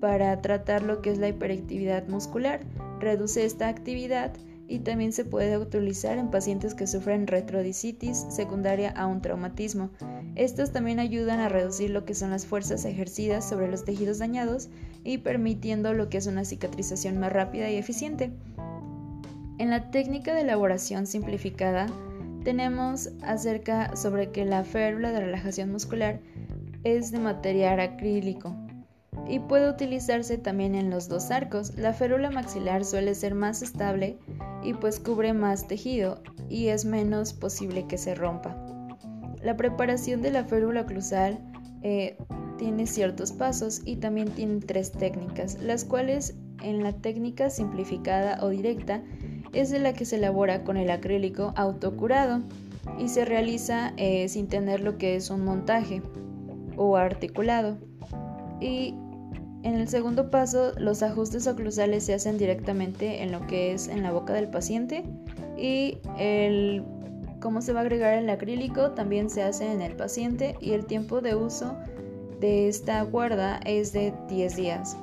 para 0.00 0.40
tratar 0.40 0.82
lo 0.82 1.02
que 1.02 1.10
es 1.10 1.18
la 1.18 1.28
hiperactividad 1.28 2.08
muscular, 2.08 2.60
reduce 3.00 3.44
esta 3.44 3.68
actividad 3.68 4.32
y 4.66 4.78
también 4.80 5.12
se 5.12 5.24
puede 5.24 5.58
utilizar 5.58 6.16
en 6.16 6.30
pacientes 6.30 6.74
que 6.74 6.86
sufren 6.86 7.26
retrodicitis 7.26 8.26
secundaria 8.30 8.90
a 8.90 9.06
un 9.06 9.20
traumatismo. 9.20 9.90
Estos 10.36 10.72
también 10.72 10.98
ayudan 10.98 11.38
a 11.38 11.48
reducir 11.48 11.90
lo 11.90 12.04
que 12.04 12.14
son 12.14 12.30
las 12.30 12.44
fuerzas 12.44 12.84
ejercidas 12.84 13.48
sobre 13.48 13.68
los 13.70 13.84
tejidos 13.84 14.18
dañados 14.18 14.68
y 15.04 15.18
permitiendo 15.18 15.94
lo 15.94 16.08
que 16.08 16.18
es 16.18 16.26
una 16.26 16.44
cicatrización 16.44 17.18
más 17.18 17.32
rápida 17.32 17.70
y 17.70 17.76
eficiente. 17.76 18.32
En 19.58 19.70
la 19.70 19.90
técnica 19.92 20.34
de 20.34 20.40
elaboración 20.40 21.06
simplificada 21.06 21.86
tenemos 22.42 23.10
acerca 23.22 23.94
sobre 23.94 24.32
que 24.32 24.44
la 24.44 24.64
férula 24.64 25.12
de 25.12 25.20
relajación 25.20 25.70
muscular 25.70 26.20
es 26.82 27.12
de 27.12 27.18
material 27.18 27.78
acrílico 27.78 28.56
y 29.28 29.38
puede 29.38 29.70
utilizarse 29.70 30.36
también 30.36 30.74
en 30.74 30.90
los 30.90 31.08
dos 31.08 31.30
arcos. 31.30 31.76
La 31.76 31.92
férula 31.92 32.30
maxilar 32.30 32.84
suele 32.84 33.14
ser 33.14 33.34
más 33.34 33.62
estable 33.62 34.18
y 34.64 34.74
pues 34.74 34.98
cubre 34.98 35.32
más 35.32 35.68
tejido 35.68 36.20
y 36.48 36.68
es 36.68 36.84
menos 36.84 37.32
posible 37.32 37.86
que 37.86 37.98
se 37.98 38.14
rompa. 38.14 38.63
La 39.44 39.56
preparación 39.58 40.22
de 40.22 40.30
la 40.30 40.44
férula 40.44 40.80
oclusal 40.80 41.38
eh, 41.82 42.16
tiene 42.56 42.86
ciertos 42.86 43.32
pasos 43.32 43.82
y 43.84 43.96
también 43.96 44.30
tiene 44.30 44.60
tres 44.60 44.90
técnicas, 44.90 45.58
las 45.62 45.84
cuales 45.84 46.34
en 46.62 46.82
la 46.82 46.92
técnica 46.92 47.50
simplificada 47.50 48.42
o 48.42 48.48
directa 48.48 49.02
es 49.52 49.70
de 49.70 49.80
la 49.80 49.92
que 49.92 50.06
se 50.06 50.16
elabora 50.16 50.64
con 50.64 50.78
el 50.78 50.90
acrílico 50.90 51.52
autocurado 51.56 52.40
y 52.98 53.08
se 53.08 53.26
realiza 53.26 53.92
eh, 53.98 54.28
sin 54.30 54.48
tener 54.48 54.80
lo 54.80 54.96
que 54.96 55.14
es 55.16 55.28
un 55.28 55.44
montaje 55.44 56.00
o 56.76 56.96
articulado. 56.96 57.76
Y 58.62 58.94
en 59.62 59.74
el 59.74 59.88
segundo 59.88 60.30
paso, 60.30 60.72
los 60.78 61.02
ajustes 61.02 61.46
oclusales 61.46 62.04
se 62.04 62.14
hacen 62.14 62.38
directamente 62.38 63.22
en 63.22 63.30
lo 63.30 63.46
que 63.46 63.74
es 63.74 63.88
en 63.88 64.02
la 64.02 64.10
boca 64.10 64.32
del 64.32 64.48
paciente 64.48 65.04
y 65.56 65.98
el 66.18 66.82
cómo 67.44 67.60
se 67.60 67.74
va 67.74 67.80
a 67.80 67.82
agregar 67.82 68.14
el 68.14 68.30
acrílico 68.30 68.92
también 68.92 69.28
se 69.28 69.42
hace 69.42 69.70
en 69.70 69.82
el 69.82 69.96
paciente 69.96 70.56
y 70.62 70.72
el 70.72 70.86
tiempo 70.86 71.20
de 71.20 71.34
uso 71.34 71.76
de 72.40 72.68
esta 72.68 73.02
guarda 73.02 73.60
es 73.66 73.92
de 73.92 74.14
10 74.30 74.56
días. 74.56 74.96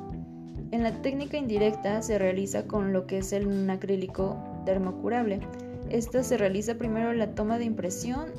En 0.71 0.82
la 0.82 1.04
técnica 1.04 1.38
indirecta 1.38 2.01
se 2.01 2.17
realiza 2.17 2.63
con 2.65 2.93
lo 2.93 3.06
que 3.06 3.19
es 3.19 3.32
el, 3.32 3.45
un 3.45 3.69
acrílico 3.69 4.43
termocurable. 4.65 5.39
Esta 5.91 6.23
se 6.23 6.36
realiza 6.36 6.80
primero 6.80 7.13
la 7.13 7.36
toma 7.36 7.60
de 7.60 7.65
impresión, 7.65 8.32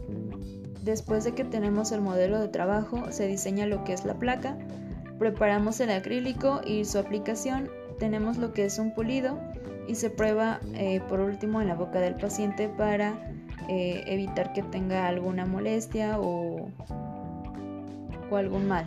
después 0.82 1.22
de 1.22 1.34
que 1.36 1.44
tenemos 1.44 1.92
el 1.92 2.00
modelo 2.00 2.40
de 2.40 2.48
trabajo 2.48 3.12
se 3.12 3.28
diseña 3.28 3.66
lo 3.66 3.84
que 3.84 3.92
es 3.92 4.04
la 4.04 4.18
placa, 4.18 4.58
Preparamos 5.20 5.78
el 5.78 5.90
acrílico 5.90 6.62
y 6.66 6.84
su 6.84 6.98
aplicación. 6.98 7.70
Tenemos 8.00 8.38
lo 8.38 8.52
que 8.52 8.64
es 8.64 8.80
un 8.80 8.92
pulido 8.92 9.38
y 9.86 9.94
se 9.94 10.10
prueba 10.10 10.58
eh, 10.74 11.00
por 11.08 11.20
último 11.20 11.62
en 11.62 11.68
la 11.68 11.76
boca 11.76 12.00
del 12.00 12.16
paciente 12.16 12.68
para 12.68 13.14
eh, 13.68 14.04
evitar 14.06 14.52
que 14.52 14.62
tenga 14.62 15.06
alguna 15.06 15.46
molestia 15.46 16.18
o, 16.18 16.68
o 18.30 18.36
algún 18.36 18.66
mal. 18.68 18.86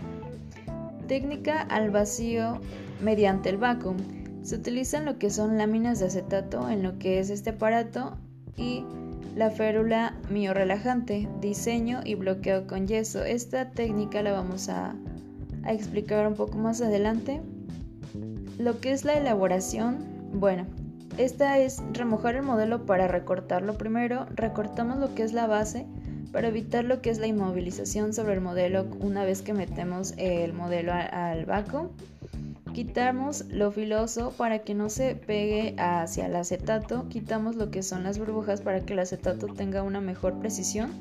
Técnica 1.08 1.62
al 1.62 1.92
vacío 1.92 2.60
mediante 3.02 3.50
el 3.50 3.58
vacuum. 3.58 3.98
Se 4.42 4.56
utilizan 4.56 5.06
lo 5.06 5.18
que 5.18 5.30
son 5.30 5.58
láminas 5.58 6.00
de 6.00 6.08
acetato 6.08 6.70
en 6.70 6.84
lo 6.84 7.00
que 7.00 7.20
es 7.20 7.30
este 7.30 7.52
aparato 7.52 8.18
y 8.58 8.84
la 9.36 9.50
férula 9.52 10.16
miorelajante, 10.30 11.28
diseño 11.42 12.02
y 12.06 12.16
bloqueo 12.16 12.68
con 12.68 12.88
yeso. 12.88 13.24
Esta 13.24 13.72
técnica 13.72 14.22
la 14.22 14.32
vamos 14.32 14.70
a 14.70 14.96
a 15.66 15.74
explicar 15.74 16.28
un 16.28 16.36
poco 16.36 16.58
más 16.58 16.82
adelante. 16.82 17.42
Lo 18.58 18.80
que 18.80 18.94
es 18.94 19.04
la 19.04 19.16
elaboración, 19.16 19.98
bueno, 20.34 20.66
esta 21.18 21.58
es 21.60 21.82
remojar 21.94 22.36
el 22.36 22.44
modelo 22.44 22.86
para 22.86 23.08
recortarlo 23.08 23.78
primero, 23.78 24.26
recortamos 24.36 24.98
lo 24.98 25.14
que 25.16 25.24
es 25.24 25.34
la 25.34 25.48
base 25.48 25.86
para 26.32 26.50
evitar 26.50 26.84
lo 26.84 27.02
que 27.02 27.10
es 27.10 27.18
la 27.18 27.28
inmovilización 27.28 28.14
sobre 28.14 28.34
el 28.34 28.42
modelo 28.42 28.86
una 29.00 29.24
vez 29.24 29.42
que 29.42 29.54
metemos 29.54 30.14
el 30.18 30.54
modelo 30.54 30.92
al 30.94 31.46
vacuum. 31.46 31.90
Quitamos 32.74 33.46
lo 33.46 33.72
filoso 33.72 34.34
para 34.36 34.60
que 34.60 34.74
no 34.74 34.90
se 34.90 35.16
pegue 35.16 35.76
hacia 35.78 36.26
el 36.26 36.36
acetato, 36.36 37.08
quitamos 37.08 37.56
lo 37.56 37.72
que 37.72 37.84
son 37.84 38.04
las 38.04 38.20
burbujas 38.20 38.60
para 38.60 38.82
que 38.82 38.94
el 38.94 39.00
acetato 39.00 39.48
tenga 39.48 39.82
una 39.82 40.02
mejor 40.02 40.40
precisión. 40.40 40.92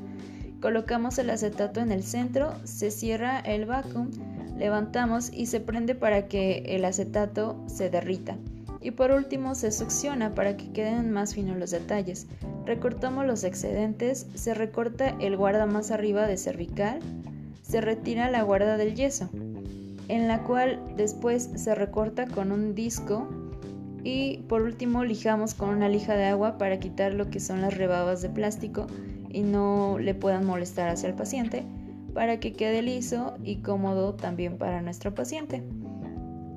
Colocamos 0.60 1.18
el 1.18 1.30
acetato 1.30 1.80
en 1.80 1.90
el 1.90 2.04
centro, 2.04 2.54
se 2.62 2.92
cierra 2.92 3.40
el 3.40 3.66
vacuum 3.66 4.10
levantamos 4.56 5.32
y 5.32 5.46
se 5.46 5.60
prende 5.60 5.94
para 5.94 6.28
que 6.28 6.58
el 6.66 6.84
acetato 6.84 7.62
se 7.66 7.90
derrita. 7.90 8.36
Y 8.84 8.90
por 8.90 9.12
último 9.12 9.54
se 9.54 9.72
succiona 9.72 10.34
para 10.34 10.58
que 10.58 10.70
queden 10.70 11.10
más 11.10 11.34
finos 11.34 11.56
los 11.56 11.70
detalles. 11.70 12.26
Recortamos 12.66 13.24
los 13.24 13.42
excedentes, 13.42 14.26
se 14.34 14.52
recorta 14.52 15.16
el 15.20 15.38
guarda 15.38 15.64
más 15.64 15.90
arriba 15.90 16.26
de 16.26 16.36
cervical, 16.36 17.00
se 17.62 17.80
retira 17.80 18.30
la 18.30 18.42
guarda 18.42 18.76
del 18.76 18.94
yeso, 18.94 19.30
en 20.08 20.28
la 20.28 20.42
cual 20.42 20.82
después 20.98 21.48
se 21.56 21.74
recorta 21.74 22.26
con 22.26 22.52
un 22.52 22.74
disco 22.74 23.26
y 24.02 24.40
por 24.48 24.60
último 24.60 25.02
lijamos 25.02 25.54
con 25.54 25.70
una 25.70 25.88
lija 25.88 26.14
de 26.14 26.26
agua 26.26 26.58
para 26.58 26.78
quitar 26.78 27.14
lo 27.14 27.30
que 27.30 27.40
son 27.40 27.62
las 27.62 27.74
rebabas 27.74 28.20
de 28.20 28.28
plástico 28.28 28.86
y 29.30 29.40
no 29.40 29.98
le 29.98 30.14
puedan 30.14 30.44
molestar 30.44 30.90
hacia 30.90 31.08
el 31.08 31.14
paciente 31.14 31.64
para 32.12 32.38
que 32.38 32.52
quede 32.52 32.82
liso 32.82 33.34
y 33.42 33.62
cómodo 33.62 34.14
también 34.14 34.58
para 34.58 34.82
nuestro 34.82 35.14
paciente. 35.14 35.62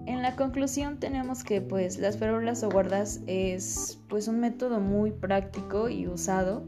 En 0.07 0.21
la 0.21 0.37
conclusión 0.37 0.99
tenemos 1.01 1.43
que 1.43 1.59
pues 1.59 1.99
las 1.99 2.17
férulas 2.17 2.63
o 2.63 2.69
guardas 2.69 3.19
es 3.27 3.99
pues 4.07 4.29
un 4.29 4.39
método 4.39 4.79
muy 4.79 5.11
práctico 5.11 5.89
y 5.89 6.07
usado 6.07 6.63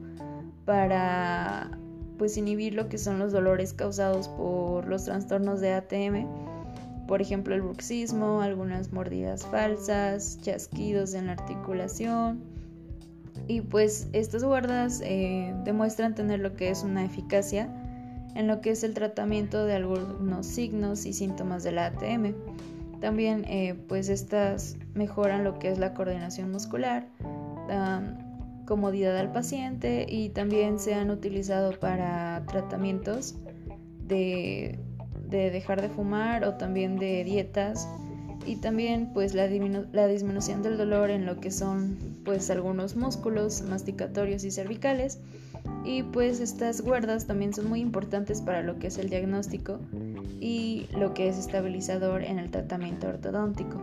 para 0.65 1.71
pues 2.17 2.35
inhibir 2.35 2.73
lo 2.73 2.89
que 2.89 2.97
son 2.97 3.17
los 3.17 3.31
dolores 3.31 3.71
causados 3.71 4.27
por 4.27 4.85
los 4.89 5.05
trastornos 5.05 5.61
de 5.61 5.71
ATM, 5.71 6.27
por 7.07 7.21
ejemplo 7.21 7.55
el 7.55 7.61
bruxismo, 7.61 8.41
algunas 8.41 8.91
mordidas 8.91 9.45
falsas, 9.45 10.37
chasquidos 10.41 11.13
en 11.13 11.27
la 11.27 11.31
articulación 11.31 12.43
y 13.47 13.61
pues 13.61 14.09
estas 14.11 14.43
guardas 14.43 14.99
eh, 15.01 15.55
demuestran 15.63 16.13
tener 16.13 16.41
lo 16.41 16.57
que 16.57 16.71
es 16.71 16.83
una 16.83 17.05
eficacia 17.05 17.69
en 18.35 18.47
lo 18.47 18.59
que 18.59 18.71
es 18.71 18.83
el 18.83 18.93
tratamiento 18.93 19.63
de 19.63 19.75
algunos 19.75 20.45
signos 20.45 21.05
y 21.05 21.13
síntomas 21.13 21.63
de 21.63 21.71
la 21.71 21.85
ATM. 21.85 22.33
También 22.99 23.45
eh, 23.45 23.75
pues 23.87 24.09
estas 24.09 24.77
mejoran 24.93 25.43
lo 25.43 25.59
que 25.59 25.69
es 25.69 25.79
la 25.79 25.93
coordinación 25.93 26.51
muscular, 26.51 27.07
dan 27.67 28.29
comodidad 28.65 29.17
al 29.17 29.31
paciente 29.31 30.05
y 30.07 30.29
también 30.29 30.79
se 30.79 30.93
han 30.93 31.09
utilizado 31.09 31.71
para 31.79 32.43
tratamientos 32.47 33.35
de, 34.07 34.79
de 35.27 35.49
dejar 35.49 35.81
de 35.81 35.89
fumar 35.89 36.43
o 36.43 36.55
también 36.55 36.97
de 36.97 37.23
dietas 37.23 37.87
y 38.45 38.57
también 38.57 39.11
pues 39.13 39.33
la, 39.33 39.47
la, 39.91 40.07
disminución 40.07 40.63
del 40.63 40.77
dolor 40.77 41.09
en 41.09 41.25
lo 41.25 41.39
que 41.39 41.51
son 41.51 41.97
pues 42.25 42.49
algunos 42.49 42.95
músculos 42.95 43.61
masticatorios 43.61 44.43
y 44.43 44.51
cervicales. 44.51 45.19
Y 45.83 46.03
pues 46.03 46.39
estas 46.39 46.81
cuerdas 46.81 47.27
también 47.27 47.53
son 47.53 47.67
muy 47.69 47.79
importantes 47.79 48.41
para 48.41 48.63
lo 48.63 48.79
que 48.79 48.87
es 48.87 48.97
el 48.97 49.09
diagnóstico 49.09 49.79
y 50.39 50.87
lo 50.97 51.13
que 51.13 51.29
es 51.29 51.37
estabilizador 51.37 52.23
en 52.23 52.39
el 52.39 52.49
tratamiento 52.51 53.07
ortodóntico. 53.07 53.77